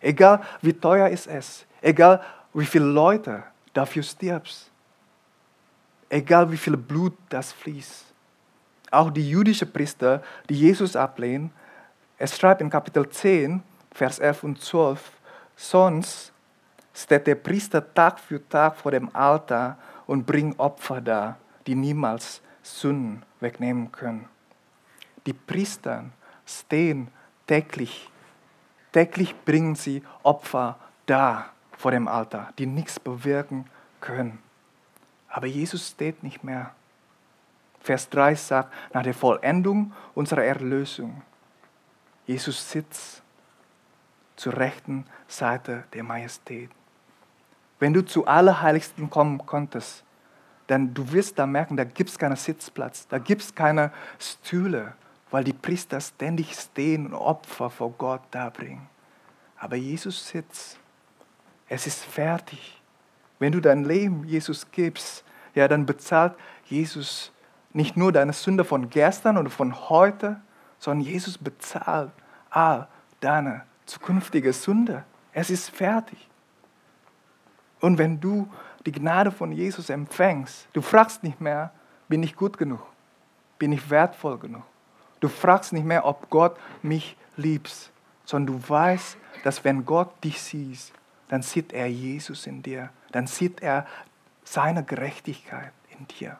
Egal 0.00 0.42
wie 0.60 0.72
teuer 0.72 1.08
ist 1.08 1.26
es, 1.26 1.64
egal 1.80 2.20
wie 2.52 2.66
viele 2.66 2.86
Leute 2.86 3.44
dafür 3.72 4.02
stirbst, 4.02 4.70
egal 6.08 6.50
wie 6.50 6.56
viel 6.56 6.76
Blut 6.76 7.16
das 7.28 7.52
fließt. 7.52 8.06
Auch 8.90 9.10
die 9.10 9.28
jüdischen 9.28 9.72
Priester, 9.72 10.22
die 10.48 10.54
Jesus 10.54 10.96
ablehnen, 10.96 11.50
es 12.18 12.36
schreibt 12.36 12.60
in 12.60 12.68
Kapitel 12.68 13.08
10, 13.08 13.62
Vers 13.92 14.18
11 14.18 14.44
und 14.44 14.60
12, 14.60 15.10
sonst 15.56 16.32
steht 16.94 17.26
der 17.26 17.36
Priester 17.36 17.94
Tag 17.94 18.20
für 18.20 18.46
Tag 18.48 18.76
vor 18.76 18.90
dem 18.90 19.14
Altar 19.14 19.78
und 20.06 20.26
bringt 20.26 20.58
Opfer 20.58 21.00
dar, 21.00 21.36
die 21.66 21.74
niemals 21.74 22.42
Sünden 22.62 23.22
wegnehmen 23.40 23.92
können. 23.92 24.28
Die 25.26 25.32
Priester 25.32 26.04
stehen 26.46 27.08
täglich 27.46 28.10
Täglich 28.92 29.34
bringen 29.44 29.74
sie 29.74 30.02
Opfer 30.22 30.78
da 31.06 31.50
vor 31.72 31.90
dem 31.90 32.06
Altar, 32.06 32.52
die 32.58 32.66
nichts 32.66 33.00
bewirken 33.00 33.64
können. 34.00 34.38
Aber 35.28 35.46
Jesus 35.46 35.88
steht 35.88 36.22
nicht 36.22 36.44
mehr. 36.44 36.74
Vers 37.80 38.10
3 38.10 38.34
sagt, 38.34 38.72
nach 38.92 39.02
der 39.02 39.14
Vollendung 39.14 39.92
unserer 40.14 40.44
Erlösung, 40.44 41.22
Jesus 42.26 42.70
sitzt 42.70 43.22
zur 44.36 44.56
rechten 44.56 45.06
Seite 45.26 45.84
der 45.94 46.04
Majestät. 46.04 46.70
Wenn 47.80 47.94
du 47.94 48.04
zu 48.04 48.26
Allerheiligsten 48.26 49.10
kommen 49.10 49.44
konntest, 49.44 50.04
dann 50.66 50.94
du 50.94 51.12
wirst 51.12 51.38
da 51.38 51.46
merken, 51.46 51.76
da 51.76 51.84
gibt 51.84 52.10
es 52.10 52.18
keinen 52.18 52.36
Sitzplatz, 52.36 53.06
da 53.08 53.18
gibt 53.18 53.42
es 53.42 53.54
keine 53.54 53.92
Stühle, 54.18 54.94
weil 55.30 55.44
die 55.44 55.52
Priester 55.52 56.00
ständig 56.00 56.54
stehen 56.54 57.06
und 57.06 57.14
Opfer 57.14 57.70
vor 57.70 57.92
Gott 57.92 58.22
darbringen. 58.30 58.88
Aber 59.58 59.76
Jesus 59.76 60.28
sitzt. 60.28 60.78
Es 61.68 61.86
ist 61.86 62.04
fertig. 62.04 62.82
Wenn 63.38 63.52
du 63.52 63.60
dein 63.60 63.84
Leben 63.84 64.24
Jesus 64.24 64.70
gibst, 64.70 65.24
ja, 65.54 65.68
dann 65.68 65.86
bezahlt 65.86 66.34
Jesus 66.66 67.32
nicht 67.72 67.96
nur 67.96 68.12
deine 68.12 68.32
Sünde 68.32 68.64
von 68.64 68.90
gestern 68.90 69.38
oder 69.38 69.50
von 69.50 69.88
heute, 69.88 70.40
sondern 70.78 71.06
Jesus 71.06 71.38
bezahlt 71.38 72.10
all 72.50 72.88
deine 73.20 73.62
zukünftige 73.86 74.52
Sünde. 74.52 75.04
Es 75.32 75.48
ist 75.48 75.70
fertig. 75.70 76.28
Und 77.82 77.98
wenn 77.98 78.20
du 78.20 78.48
die 78.86 78.92
Gnade 78.92 79.32
von 79.32 79.50
Jesus 79.50 79.90
empfängst, 79.90 80.68
du 80.72 80.80
fragst 80.80 81.24
nicht 81.24 81.40
mehr, 81.40 81.72
bin 82.08 82.22
ich 82.22 82.36
gut 82.36 82.56
genug? 82.56 82.80
Bin 83.58 83.72
ich 83.72 83.90
wertvoll 83.90 84.38
genug? 84.38 84.62
Du 85.18 85.28
fragst 85.28 85.72
nicht 85.72 85.84
mehr, 85.84 86.04
ob 86.06 86.30
Gott 86.30 86.56
mich 86.82 87.16
liebt, 87.36 87.90
sondern 88.24 88.56
du 88.56 88.68
weißt, 88.68 89.16
dass 89.42 89.64
wenn 89.64 89.84
Gott 89.84 90.12
dich 90.22 90.40
sieht, 90.40 90.92
dann 91.28 91.42
sieht 91.42 91.72
er 91.72 91.88
Jesus 91.88 92.46
in 92.46 92.62
dir, 92.62 92.90
dann 93.10 93.26
sieht 93.26 93.60
er 93.62 93.86
seine 94.44 94.84
Gerechtigkeit 94.84 95.72
in 95.90 96.06
dir. 96.06 96.38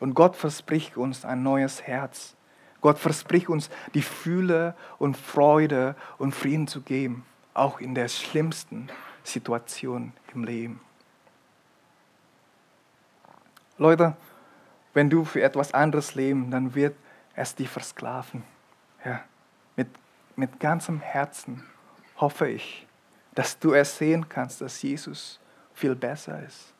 Und 0.00 0.14
Gott 0.14 0.34
verspricht 0.34 0.96
uns 0.96 1.26
ein 1.26 1.42
neues 1.42 1.82
Herz. 1.82 2.36
Gott 2.80 2.98
verspricht 2.98 3.50
uns 3.50 3.68
die 3.92 4.00
Fühle 4.00 4.74
und 4.98 5.18
Freude 5.18 5.94
und 6.16 6.34
Frieden 6.34 6.66
zu 6.66 6.80
geben, 6.80 7.26
auch 7.52 7.80
in 7.80 7.94
der 7.94 8.08
schlimmsten 8.08 8.88
Situation 9.30 10.12
im 10.34 10.44
Leben. 10.44 10.80
Leute, 13.78 14.14
wenn 14.92 15.08
du 15.08 15.24
für 15.24 15.42
etwas 15.42 15.72
anderes 15.72 16.14
lebst, 16.14 16.52
dann 16.52 16.74
wird 16.74 16.96
es 17.34 17.54
dich 17.54 17.68
versklaven. 17.68 18.42
Ja, 19.04 19.22
mit, 19.76 19.88
mit 20.36 20.60
ganzem 20.60 21.00
Herzen 21.00 21.64
hoffe 22.16 22.48
ich, 22.48 22.86
dass 23.34 23.58
du 23.58 23.72
ersehen 23.72 24.28
kannst, 24.28 24.60
dass 24.60 24.82
Jesus 24.82 25.40
viel 25.72 25.94
besser 25.94 26.42
ist, 26.42 26.74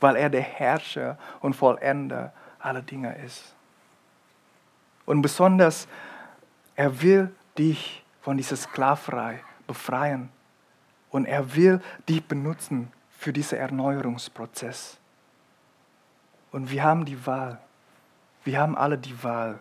weil 0.00 0.16
er 0.16 0.30
der 0.30 0.42
Herrscher 0.42 1.18
und 1.40 1.54
Vollender 1.54 2.32
aller 2.58 2.82
Dinge 2.82 3.16
ist. 3.24 3.54
Und 5.06 5.22
besonders, 5.22 5.86
er 6.74 7.00
will 7.00 7.32
dich 7.56 8.04
von 8.20 8.36
dieser 8.36 8.56
Sklaverei 8.56 9.42
befreien 9.66 10.30
und 11.10 11.26
er 11.26 11.54
will 11.54 11.80
dich 12.08 12.24
benutzen 12.24 12.92
für 13.10 13.32
diesen 13.32 13.58
Erneuerungsprozess. 13.58 14.98
Und 16.52 16.70
wir 16.70 16.82
haben 16.82 17.04
die 17.04 17.26
Wahl. 17.26 17.58
Wir 18.44 18.60
haben 18.60 18.76
alle 18.76 18.96
die 18.96 19.22
Wahl. 19.22 19.58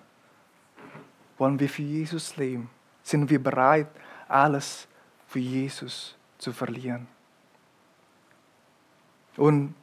Wollen 1.37 1.59
wir 1.59 1.69
für 1.69 1.81
Jesus 1.81 2.37
leben? 2.37 2.69
Sind 3.03 3.29
wir 3.29 3.41
bereit, 3.41 3.87
alles 4.27 4.87
für 5.27 5.39
Jesus 5.39 6.15
zu 6.37 6.53
verlieren? 6.53 7.07
Und 9.35 9.75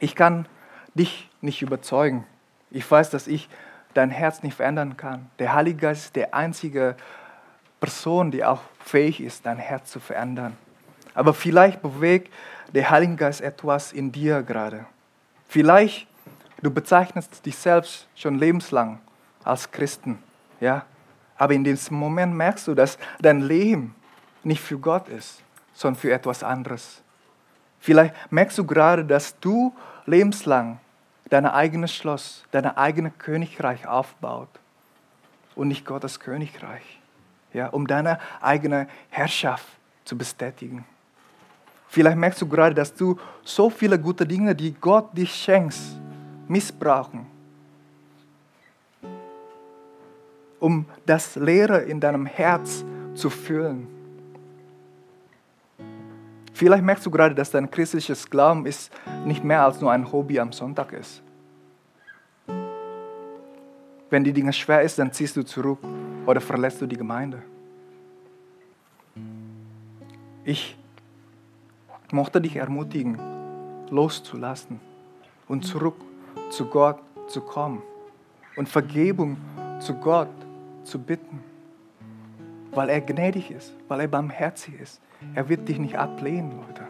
ich 0.00 0.14
kann 0.14 0.46
dich 0.94 1.30
nicht 1.40 1.62
überzeugen. 1.62 2.26
Ich 2.70 2.90
weiß, 2.90 3.10
dass 3.10 3.26
ich 3.26 3.48
dein 3.94 4.10
Herz 4.10 4.42
nicht 4.42 4.54
verändern 4.54 4.96
kann. 4.96 5.30
Der 5.38 5.52
Heilige 5.54 5.78
Geist 5.78 6.06
ist 6.06 6.16
der 6.16 6.34
einzige 6.34 6.96
Person, 7.80 8.30
die 8.30 8.44
auch 8.44 8.62
fähig 8.80 9.20
ist, 9.20 9.46
dein 9.46 9.58
Herz 9.58 9.90
zu 9.90 10.00
verändern. 10.00 10.56
Aber 11.14 11.34
vielleicht 11.34 11.82
bewegt 11.82 12.32
der 12.74 12.90
Heilige 12.90 13.16
Geist 13.16 13.40
etwas 13.40 13.92
in 13.92 14.12
dir 14.12 14.42
gerade. 14.42 14.86
Vielleicht 15.48 16.06
Du 16.62 16.70
bezeichnest 16.70 17.44
dich 17.44 17.56
selbst 17.56 18.06
schon 18.14 18.38
lebenslang 18.38 19.00
als 19.42 19.70
Christen. 19.70 20.22
Ja? 20.60 20.86
Aber 21.36 21.54
in 21.54 21.64
diesem 21.64 21.96
Moment 21.96 22.34
merkst 22.34 22.68
du, 22.68 22.74
dass 22.74 22.98
dein 23.20 23.40
Leben 23.40 23.96
nicht 24.44 24.62
für 24.62 24.78
Gott 24.78 25.08
ist, 25.08 25.42
sondern 25.74 26.00
für 26.00 26.12
etwas 26.12 26.44
anderes. 26.44 27.02
Vielleicht 27.80 28.14
merkst 28.30 28.58
du 28.58 28.64
gerade, 28.64 29.04
dass 29.04 29.38
du 29.40 29.74
lebenslang 30.06 30.78
dein 31.30 31.46
eigenes 31.46 31.92
Schloss, 31.92 32.44
dein 32.52 32.66
eigenes 32.66 33.12
Königreich 33.18 33.88
aufbaut 33.88 34.50
und 35.56 35.66
nicht 35.66 35.84
Gottes 35.84 36.20
Königreich, 36.20 37.00
ja, 37.52 37.68
um 37.68 37.88
deine 37.88 38.20
eigene 38.40 38.86
Herrschaft 39.10 39.66
zu 40.04 40.16
bestätigen. 40.16 40.84
Vielleicht 41.92 42.16
merkst 42.16 42.40
du 42.40 42.48
gerade, 42.48 42.74
dass 42.74 42.94
du 42.94 43.18
so 43.44 43.68
viele 43.68 43.98
gute 43.98 44.26
Dinge, 44.26 44.54
die 44.54 44.72
Gott 44.72 45.14
dich 45.14 45.30
schenkt, 45.30 45.76
missbrauchen, 46.48 47.26
um 50.58 50.86
das 51.04 51.36
Leere 51.36 51.82
in 51.82 52.00
deinem 52.00 52.24
Herz 52.24 52.82
zu 53.12 53.28
füllen. 53.28 53.88
Vielleicht 56.54 56.82
merkst 56.82 57.04
du 57.04 57.10
gerade, 57.10 57.34
dass 57.34 57.50
dein 57.50 57.70
christliches 57.70 58.30
Glauben 58.30 58.64
ist 58.64 58.90
nicht 59.26 59.44
mehr 59.44 59.62
als 59.62 59.78
nur 59.78 59.92
ein 59.92 60.10
Hobby 60.10 60.40
am 60.40 60.50
Sonntag 60.50 60.94
ist. 60.94 61.20
Wenn 64.08 64.24
die 64.24 64.32
Dinge 64.32 64.54
schwer 64.54 64.80
ist, 64.80 64.98
dann 64.98 65.12
ziehst 65.12 65.36
du 65.36 65.42
zurück 65.42 65.80
oder 66.24 66.40
verlässt 66.40 66.80
du 66.80 66.86
die 66.86 66.96
Gemeinde. 66.96 67.42
Ich 70.46 70.78
möchte 72.12 72.40
dich 72.40 72.56
ermutigen, 72.56 73.18
loszulassen 73.90 74.80
und 75.48 75.64
zurück 75.64 75.96
zu 76.50 76.66
Gott 76.66 76.98
zu 77.28 77.40
kommen 77.40 77.82
und 78.56 78.68
Vergebung 78.68 79.36
zu 79.80 79.94
Gott 79.94 80.28
zu 80.84 80.98
bitten, 80.98 81.42
weil 82.72 82.88
er 82.88 83.00
gnädig 83.00 83.50
ist, 83.50 83.74
weil 83.88 84.00
er 84.00 84.08
barmherzig 84.08 84.78
ist. 84.80 85.00
Er 85.34 85.48
wird 85.48 85.68
dich 85.68 85.78
nicht 85.78 85.96
ablehnen, 85.96 86.52
Leute. 86.56 86.82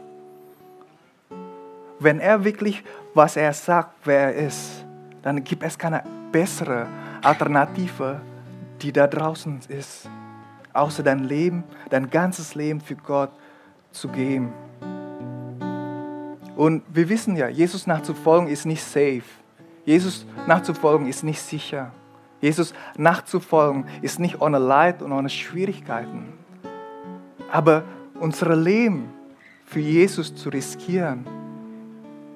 Wenn 1.98 2.18
er 2.18 2.44
wirklich, 2.44 2.82
was 3.14 3.36
er 3.36 3.52
sagt, 3.52 3.94
wer 4.04 4.34
er 4.34 4.46
ist, 4.46 4.84
dann 5.22 5.44
gibt 5.44 5.62
es 5.62 5.78
keine 5.78 6.02
bessere 6.32 6.88
Alternative, 7.22 8.20
die 8.80 8.92
da 8.92 9.06
draußen 9.06 9.60
ist, 9.68 10.08
außer 10.72 11.02
dein 11.02 11.20
Leben, 11.20 11.62
dein 11.90 12.10
ganzes 12.10 12.54
Leben 12.54 12.80
für 12.80 12.96
Gott 12.96 13.30
zu 13.92 14.08
geben. 14.08 14.52
Und 16.62 16.84
wir 16.94 17.08
wissen 17.08 17.34
ja, 17.34 17.48
Jesus 17.48 17.88
nachzufolgen 17.88 18.46
ist 18.46 18.66
nicht 18.66 18.84
safe. 18.84 19.24
Jesus 19.84 20.24
nachzufolgen 20.46 21.08
ist 21.08 21.24
nicht 21.24 21.40
sicher. 21.40 21.90
Jesus 22.40 22.72
nachzufolgen 22.96 23.86
ist 24.00 24.20
nicht 24.20 24.40
ohne 24.40 24.60
Leid 24.60 25.02
und 25.02 25.10
ohne 25.10 25.28
Schwierigkeiten. 25.28 26.34
Aber 27.50 27.82
unser 28.20 28.54
Leben 28.54 29.12
für 29.66 29.80
Jesus 29.80 30.36
zu 30.36 30.50
riskieren, 30.50 31.26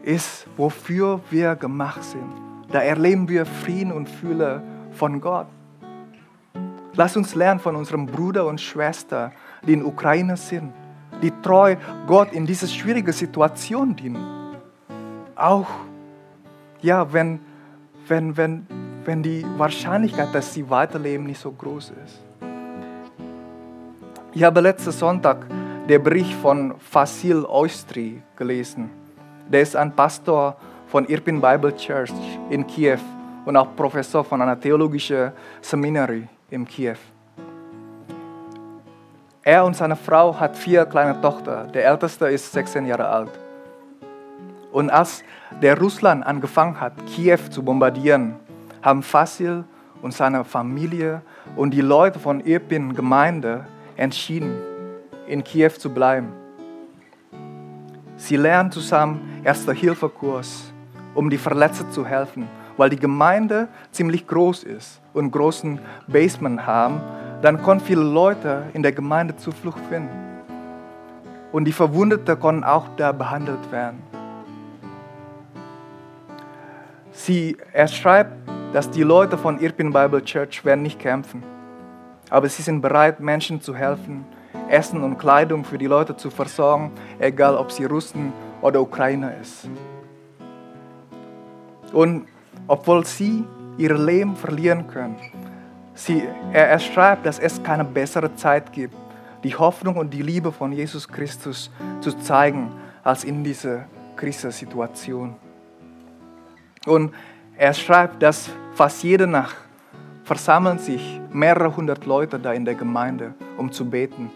ist, 0.02 0.48
wofür 0.56 1.20
wir 1.30 1.54
gemacht 1.54 2.02
sind. 2.02 2.32
Da 2.72 2.80
erleben 2.80 3.28
wir 3.28 3.46
Frieden 3.46 3.92
und 3.92 4.08
Fülle 4.08 4.60
von 4.90 5.20
Gott. 5.20 5.46
Lass 6.94 7.16
uns 7.16 7.36
lernen 7.36 7.60
von 7.60 7.76
unserem 7.76 8.06
Bruder 8.06 8.44
und 8.46 8.60
Schwester, 8.60 9.30
die 9.64 9.74
in 9.74 9.84
Ukraine 9.84 10.36
sind 10.36 10.72
die 11.22 11.32
treu 11.42 11.76
Gott 12.06 12.32
in 12.32 12.46
diese 12.46 12.68
schwierige 12.68 13.12
Situation 13.12 13.96
dienen. 13.96 14.24
Auch 15.34 15.68
ja, 16.82 17.12
wenn, 17.12 17.40
wenn, 18.06 18.36
wenn, 18.36 18.66
wenn 19.04 19.22
die 19.22 19.44
Wahrscheinlichkeit, 19.56 20.34
dass 20.34 20.54
sie 20.54 20.68
weiterleben, 20.68 21.26
nicht 21.26 21.40
so 21.40 21.50
groß 21.50 21.92
ist. 22.04 22.22
Ich 24.32 24.42
habe 24.42 24.60
letzten 24.60 24.92
Sonntag 24.92 25.46
den 25.88 26.02
Bericht 26.02 26.34
von 26.34 26.74
Fasil 26.78 27.44
Oistri 27.46 28.22
gelesen. 28.36 28.90
Der 29.48 29.62
ist 29.62 29.76
ein 29.76 29.94
Pastor 29.94 30.56
von 30.88 31.06
Irpin 31.06 31.40
Bible 31.40 31.74
Church 31.76 32.12
in 32.50 32.66
Kiew 32.66 32.98
und 33.44 33.56
auch 33.56 33.74
Professor 33.74 34.24
von 34.24 34.42
einer 34.42 34.58
theologischen 34.60 35.32
Seminary 35.60 36.28
in 36.50 36.66
Kiew. 36.66 36.96
Er 39.46 39.64
und 39.64 39.76
seine 39.76 39.94
Frau 39.94 40.40
hat 40.40 40.56
vier 40.56 40.84
kleine 40.86 41.20
Tochter. 41.20 41.68
Der 41.72 41.86
älteste 41.86 42.26
ist 42.26 42.50
16 42.50 42.84
Jahre 42.84 43.06
alt. 43.06 43.30
Und 44.72 44.90
als 44.90 45.22
der 45.62 45.78
Russland 45.78 46.26
angefangen 46.26 46.80
hat, 46.80 46.94
Kiew 47.06 47.38
zu 47.48 47.62
bombardieren, 47.62 48.34
haben 48.82 49.04
Fasil 49.04 49.62
und 50.02 50.12
seine 50.12 50.42
Familie 50.42 51.22
und 51.54 51.70
die 51.70 51.80
Leute 51.80 52.18
von 52.18 52.40
Irpin 52.40 52.92
Gemeinde 52.92 53.64
entschieden, 53.96 54.58
in 55.28 55.44
Kiew 55.44 55.70
zu 55.78 55.94
bleiben. 55.94 56.32
Sie 58.16 58.34
lernen 58.34 58.72
zusammen 58.72 59.42
Erste-Hilfe-Kurs, 59.44 60.72
um 61.14 61.30
die 61.30 61.38
Verletzten 61.38 61.92
zu 61.92 62.04
helfen, 62.04 62.48
weil 62.76 62.90
die 62.90 62.98
Gemeinde 62.98 63.68
ziemlich 63.90 64.26
groß 64.26 64.64
ist 64.64 65.00
und 65.12 65.30
großen 65.30 65.78
Basement 66.06 66.66
haben 66.66 67.00
dann 67.42 67.62
konnten 67.62 67.84
viele 67.84 68.02
Leute 68.02 68.64
in 68.72 68.82
der 68.82 68.92
Gemeinde 68.92 69.36
Zuflucht 69.36 69.80
finden. 69.88 70.42
Und 71.52 71.64
die 71.64 71.72
Verwundeten 71.72 72.38
konnten 72.40 72.64
auch 72.64 72.88
da 72.96 73.12
behandelt 73.12 73.70
werden. 73.70 74.02
Sie, 77.12 77.56
er 77.72 77.88
schreibt, 77.88 78.32
dass 78.72 78.90
die 78.90 79.02
Leute 79.02 79.38
von 79.38 79.58
Irpin 79.60 79.92
Bible 79.92 80.22
Church 80.22 80.64
werden 80.64 80.82
nicht 80.82 80.98
kämpfen, 80.98 81.42
aber 82.28 82.48
sie 82.48 82.62
sind 82.62 82.82
bereit, 82.82 83.20
Menschen 83.20 83.60
zu 83.60 83.74
helfen, 83.74 84.24
Essen 84.68 85.02
und 85.02 85.16
Kleidung 85.16 85.64
für 85.64 85.78
die 85.78 85.86
Leute 85.86 86.16
zu 86.16 86.30
versorgen, 86.30 86.90
egal 87.18 87.56
ob 87.56 87.72
sie 87.72 87.84
Russen 87.84 88.32
oder 88.60 88.80
Ukrainer 88.80 89.32
ist. 89.40 89.68
Und 91.92 92.26
obwohl 92.66 93.04
sie 93.04 93.44
ihr 93.78 93.96
Leben 93.96 94.36
verlieren 94.36 94.86
können, 94.86 95.16
Sie, 95.96 96.22
er, 96.52 96.68
er 96.68 96.78
schreibt, 96.78 97.24
dass 97.24 97.38
es 97.38 97.62
keine 97.62 97.82
bessere 97.82 98.34
Zeit 98.36 98.70
gibt, 98.70 98.94
die 99.42 99.54
Hoffnung 99.54 99.96
und 99.96 100.12
die 100.12 100.20
Liebe 100.20 100.52
von 100.52 100.70
Jesus 100.70 101.08
Christus 101.08 101.70
zu 102.02 102.12
zeigen, 102.18 102.70
als 103.02 103.24
in 103.24 103.42
dieser 103.42 103.86
Krisensituation. 104.14 105.36
Und 106.84 107.14
er 107.56 107.72
schreibt, 107.72 108.22
dass 108.22 108.50
fast 108.74 109.02
jede 109.02 109.26
Nacht 109.26 109.56
versammeln 110.24 110.78
sich 110.78 111.18
mehrere 111.32 111.74
hundert 111.74 112.04
Leute 112.04 112.38
da 112.38 112.52
in 112.52 112.66
der 112.66 112.74
Gemeinde, 112.74 113.32
um 113.56 113.72
zu 113.72 113.88
beten. 113.88 114.30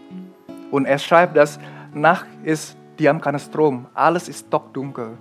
Und 0.70 0.86
er 0.86 0.98
schreibt, 0.98 1.36
dass 1.36 1.58
Nacht 1.92 2.26
ist, 2.42 2.74
die 2.98 3.06
haben 3.06 3.20
keinen 3.20 3.38
Strom, 3.38 3.86
alles 3.92 4.30
ist 4.30 4.46
stockdunkel. 4.46 5.18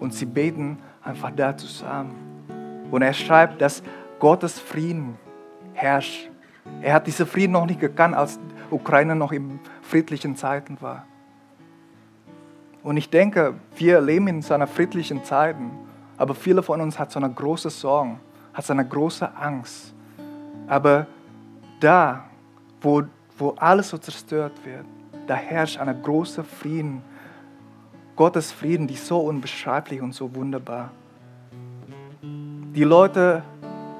Und 0.00 0.14
sie 0.14 0.26
beten 0.26 0.78
einfach 1.02 1.32
da 1.36 1.54
zusammen. 1.54 2.25
Und 2.90 3.02
er 3.02 3.12
schreibt, 3.12 3.60
dass 3.60 3.82
Gottes 4.18 4.58
Frieden 4.58 5.16
herrscht. 5.74 6.30
Er 6.82 6.94
hat 6.94 7.06
diesen 7.06 7.26
Frieden 7.26 7.52
noch 7.52 7.66
nicht 7.66 7.80
gekannt, 7.80 8.14
als 8.14 8.38
Ukraine 8.70 9.14
noch 9.14 9.32
in 9.32 9.60
friedlichen 9.82 10.36
Zeiten 10.36 10.78
war. 10.80 11.04
Und 12.82 12.96
ich 12.96 13.10
denke, 13.10 13.54
wir 13.76 14.00
leben 14.00 14.28
in 14.28 14.42
so 14.42 14.54
einer 14.54 14.66
friedlichen 14.66 15.24
Zeiten, 15.24 15.70
aber 16.16 16.34
viele 16.34 16.62
von 16.62 16.80
uns 16.80 16.98
hat 16.98 17.10
so 17.10 17.18
eine 17.18 17.30
große 17.30 17.70
Sorge, 17.70 18.16
hat 18.54 18.64
so 18.64 18.72
eine 18.72 18.86
große 18.86 19.36
Angst. 19.36 19.92
Aber 20.68 21.06
da, 21.80 22.24
wo, 22.80 23.02
wo 23.38 23.50
alles 23.58 23.90
so 23.90 23.98
zerstört 23.98 24.52
wird, 24.64 24.84
da 25.26 25.34
herrscht 25.34 25.78
ein 25.78 26.02
großer 26.02 26.44
Frieden, 26.44 27.02
Gottes 28.14 28.52
Frieden, 28.52 28.86
die 28.86 28.96
so 28.96 29.18
unbeschreiblich 29.18 30.00
und 30.00 30.14
so 30.14 30.34
wunderbar. 30.34 30.90
Die 32.76 32.84
Leute 32.84 33.42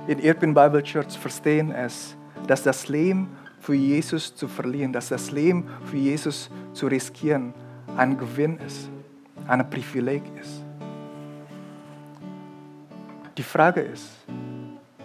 in 0.06 0.18
Irpin 0.18 0.52
Bible 0.52 0.82
Church 0.82 1.16
verstehen 1.16 1.72
es, 1.72 2.14
dass 2.46 2.62
das 2.62 2.88
Leben 2.88 3.34
für 3.58 3.72
Jesus 3.72 4.36
zu 4.36 4.48
verlieren, 4.48 4.92
dass 4.92 5.08
das 5.08 5.30
Leben 5.30 5.66
für 5.86 5.96
Jesus 5.96 6.50
zu 6.74 6.86
riskieren 6.86 7.54
ein 7.96 8.18
Gewinn 8.18 8.58
ist, 8.58 8.90
ein 9.48 9.70
Privileg 9.70 10.22
ist. 10.38 10.62
Die 13.38 13.42
Frage 13.42 13.80
ist, 13.80 14.10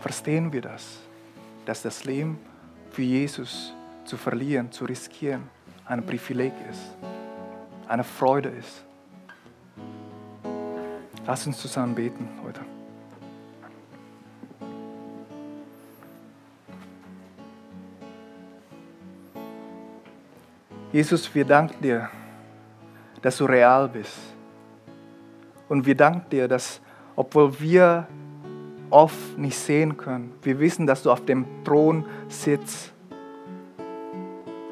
verstehen 0.02 0.52
wir 0.52 0.64
das, 0.64 1.00
dass 1.66 1.82
das 1.82 2.04
Leben 2.04 2.40
für 2.90 3.04
Jesus 3.04 3.74
zu 4.04 4.18
verlieren, 4.18 4.70
zu 4.70 4.84
riskieren, 4.84 5.44
ein 5.86 6.06
Privileg 6.06 6.52
ist, 6.70 6.82
eine 7.88 8.04
Freude 8.04 8.50
ist? 8.50 8.84
Lass 11.26 11.48
uns 11.48 11.58
zusammen 11.58 11.96
beten 11.96 12.28
heute. 12.44 12.71
Jesus, 20.92 21.34
wir 21.34 21.46
danken 21.46 21.82
dir, 21.82 22.10
dass 23.22 23.38
du 23.38 23.46
real 23.46 23.88
bist. 23.88 24.18
Und 25.70 25.86
wir 25.86 25.96
danken 25.96 26.30
dir, 26.30 26.50
dass, 26.50 26.82
obwohl 27.16 27.58
wir 27.62 28.08
oft 28.90 29.38
nicht 29.38 29.58
sehen 29.58 29.96
können, 29.96 30.34
wir 30.44 30.60
wissen, 30.60 30.86
dass 30.86 31.04
du 31.04 31.12
auf 31.12 31.24
dem 31.24 31.46
Thron 31.64 32.06
sitzt. 32.28 32.92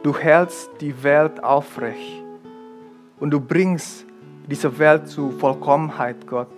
Du 0.04 0.14
hältst 0.14 0.70
die 0.82 1.04
Welt 1.04 1.42
aufrecht 1.42 2.22
und 3.22 3.32
du 3.32 3.40
bringst 3.40 4.06
diese 4.46 4.78
Welt 4.78 5.08
zu 5.08 5.32
Vollkommenheit, 5.32 6.28
Gott. 6.28 6.52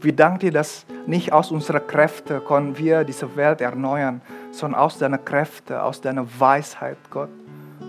Wir 0.00 0.14
danken 0.14 0.38
dir, 0.38 0.52
dass 0.52 0.86
nicht 1.06 1.32
aus 1.32 1.50
unserer 1.50 1.80
Kräfte 1.80 2.40
können 2.40 2.78
wir 2.78 3.02
diese 3.02 3.34
Welt 3.34 3.60
erneuern, 3.60 4.20
sondern 4.52 4.80
aus 4.80 4.98
deiner 4.98 5.18
Kräfte, 5.18 5.82
aus 5.82 6.00
deiner 6.00 6.26
Weisheit, 6.38 6.98
Gott, 7.10 7.30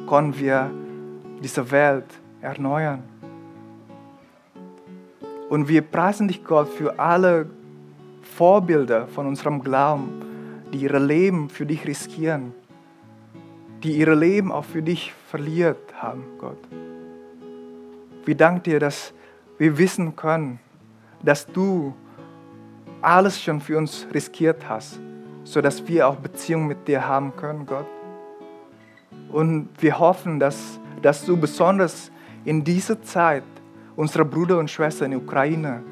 können 0.07 0.37
wir 0.37 0.71
diese 1.41 1.69
Welt 1.71 2.05
erneuern. 2.41 3.03
Und 5.49 5.67
wir 5.67 5.81
preisen 5.81 6.27
dich, 6.27 6.43
Gott, 6.43 6.69
für 6.69 6.99
alle 6.99 7.47
Vorbilder 8.21 9.07
von 9.07 9.27
unserem 9.27 9.61
Glauben, 9.61 10.21
die 10.73 10.79
ihr 10.79 10.99
Leben 10.99 11.49
für 11.49 11.65
dich 11.65 11.85
riskieren, 11.85 12.53
die 13.83 13.93
ihr 13.93 14.15
Leben 14.15 14.51
auch 14.51 14.65
für 14.65 14.81
dich 14.81 15.13
verliert 15.29 15.93
haben, 16.01 16.23
Gott. 16.39 16.57
Wir 18.25 18.35
danken 18.35 18.63
dir, 18.63 18.79
dass 18.79 19.13
wir 19.57 19.77
wissen 19.77 20.15
können, 20.15 20.59
dass 21.23 21.45
du 21.45 21.93
alles 23.01 23.41
schon 23.41 23.61
für 23.61 23.77
uns 23.77 24.07
riskiert 24.13 24.67
hast, 24.67 24.99
sodass 25.43 25.87
wir 25.87 26.07
auch 26.07 26.15
Beziehung 26.15 26.65
mit 26.65 26.87
dir 26.87 27.07
haben 27.07 27.35
können, 27.35 27.65
Gott. 27.65 27.85
Und 29.35 29.67
wir 29.79 29.99
hoffen, 29.99 30.39
dass, 30.39 30.79
dass 31.01 31.25
du 31.25 31.35
besonders 31.35 32.09
in 32.45 32.63
dieser 32.63 33.01
Zeit 33.01 33.43
unsere 33.97 34.23
Brüder 34.23 34.57
und 34.57 34.71
Schwestern 34.71 35.11
in 35.11 35.19
der 35.19 35.27
Ukraine, 35.27 35.83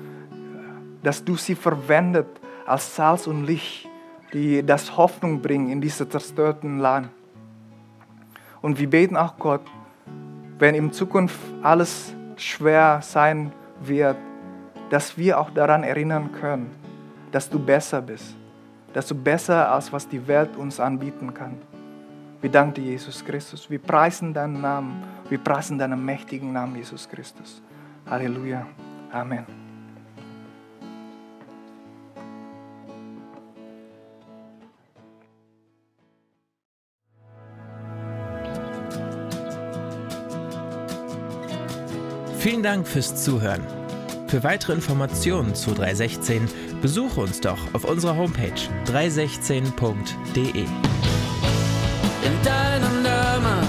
dass 1.04 1.22
du 1.22 1.36
sie 1.36 1.54
verwendet 1.54 2.40
als 2.66 2.96
Salz 2.96 3.28
und 3.28 3.44
Licht, 3.44 3.90
die 4.32 4.66
das 4.66 4.96
Hoffnung 4.96 5.42
bringen 5.42 5.70
in 5.70 5.82
diesem 5.82 6.10
zerstörten 6.10 6.80
Land. 6.80 7.10
Und 8.62 8.80
wir 8.80 8.90
beten 8.90 9.18
auch 9.18 9.38
Gott, 9.38 9.66
wenn 10.58 10.74
in 10.74 10.94
Zukunft 10.94 11.38
alles 11.62 12.16
schwer 12.38 13.02
sein 13.02 13.52
wird, 13.82 14.16
dass 14.90 15.18
wir 15.18 15.38
auch 15.38 15.50
daran 15.50 15.84
erinnern 15.84 16.32
können, 16.32 16.72
dass 17.34 17.50
du 17.50 17.60
besser 17.60 18.02
bist, 18.02 18.38
dass 18.94 19.06
du 19.08 19.16
besser 19.16 19.70
als 19.70 19.92
was 19.92 20.08
die 20.08 20.26
Welt 20.30 20.56
uns 20.56 20.80
anbieten 20.80 21.34
kann. 21.34 21.58
Wir 22.44 22.52
danken 22.52 22.74
dir, 22.74 22.92
Jesus 22.92 23.24
Christus. 23.24 23.70
Wir 23.70 23.80
preisen 23.80 24.34
deinen 24.34 24.60
Namen. 24.60 25.02
Wir 25.30 25.38
preisen 25.38 25.78
deinen 25.78 26.04
mächtigen 26.04 26.52
Namen, 26.52 26.76
Jesus 26.76 27.08
Christus. 27.08 27.62
Halleluja. 28.06 28.68
Amen. 29.14 29.46
Vielen 42.40 42.62
Dank 42.62 42.86
fürs 42.86 43.24
Zuhören. 43.24 43.62
Für 44.28 44.44
weitere 44.44 44.74
Informationen 44.74 45.56
zu 45.56 45.72
316 45.74 46.50
besuche 46.82 47.22
uns 47.22 47.40
doch 47.40 47.74
auf 47.74 47.86
unserer 47.86 48.18
Homepage 48.18 48.52
316.de. 48.88 50.66
in 52.26 52.42
deinen 52.42 53.04
Namen, 53.04 53.68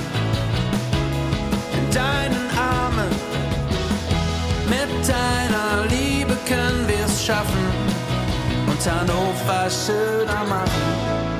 in 1.72 1.90
deinen 1.90 2.46
Armen. 2.56 3.10
Mit 4.68 5.08
deiner 5.08 5.86
Liebe 5.88 6.36
können 6.46 6.86
wir 6.86 7.04
es 7.04 7.24
schaffen 7.24 7.66
und 8.66 8.80
Hannover 8.90 9.68
schöner 9.70 10.44
machen. 10.44 11.33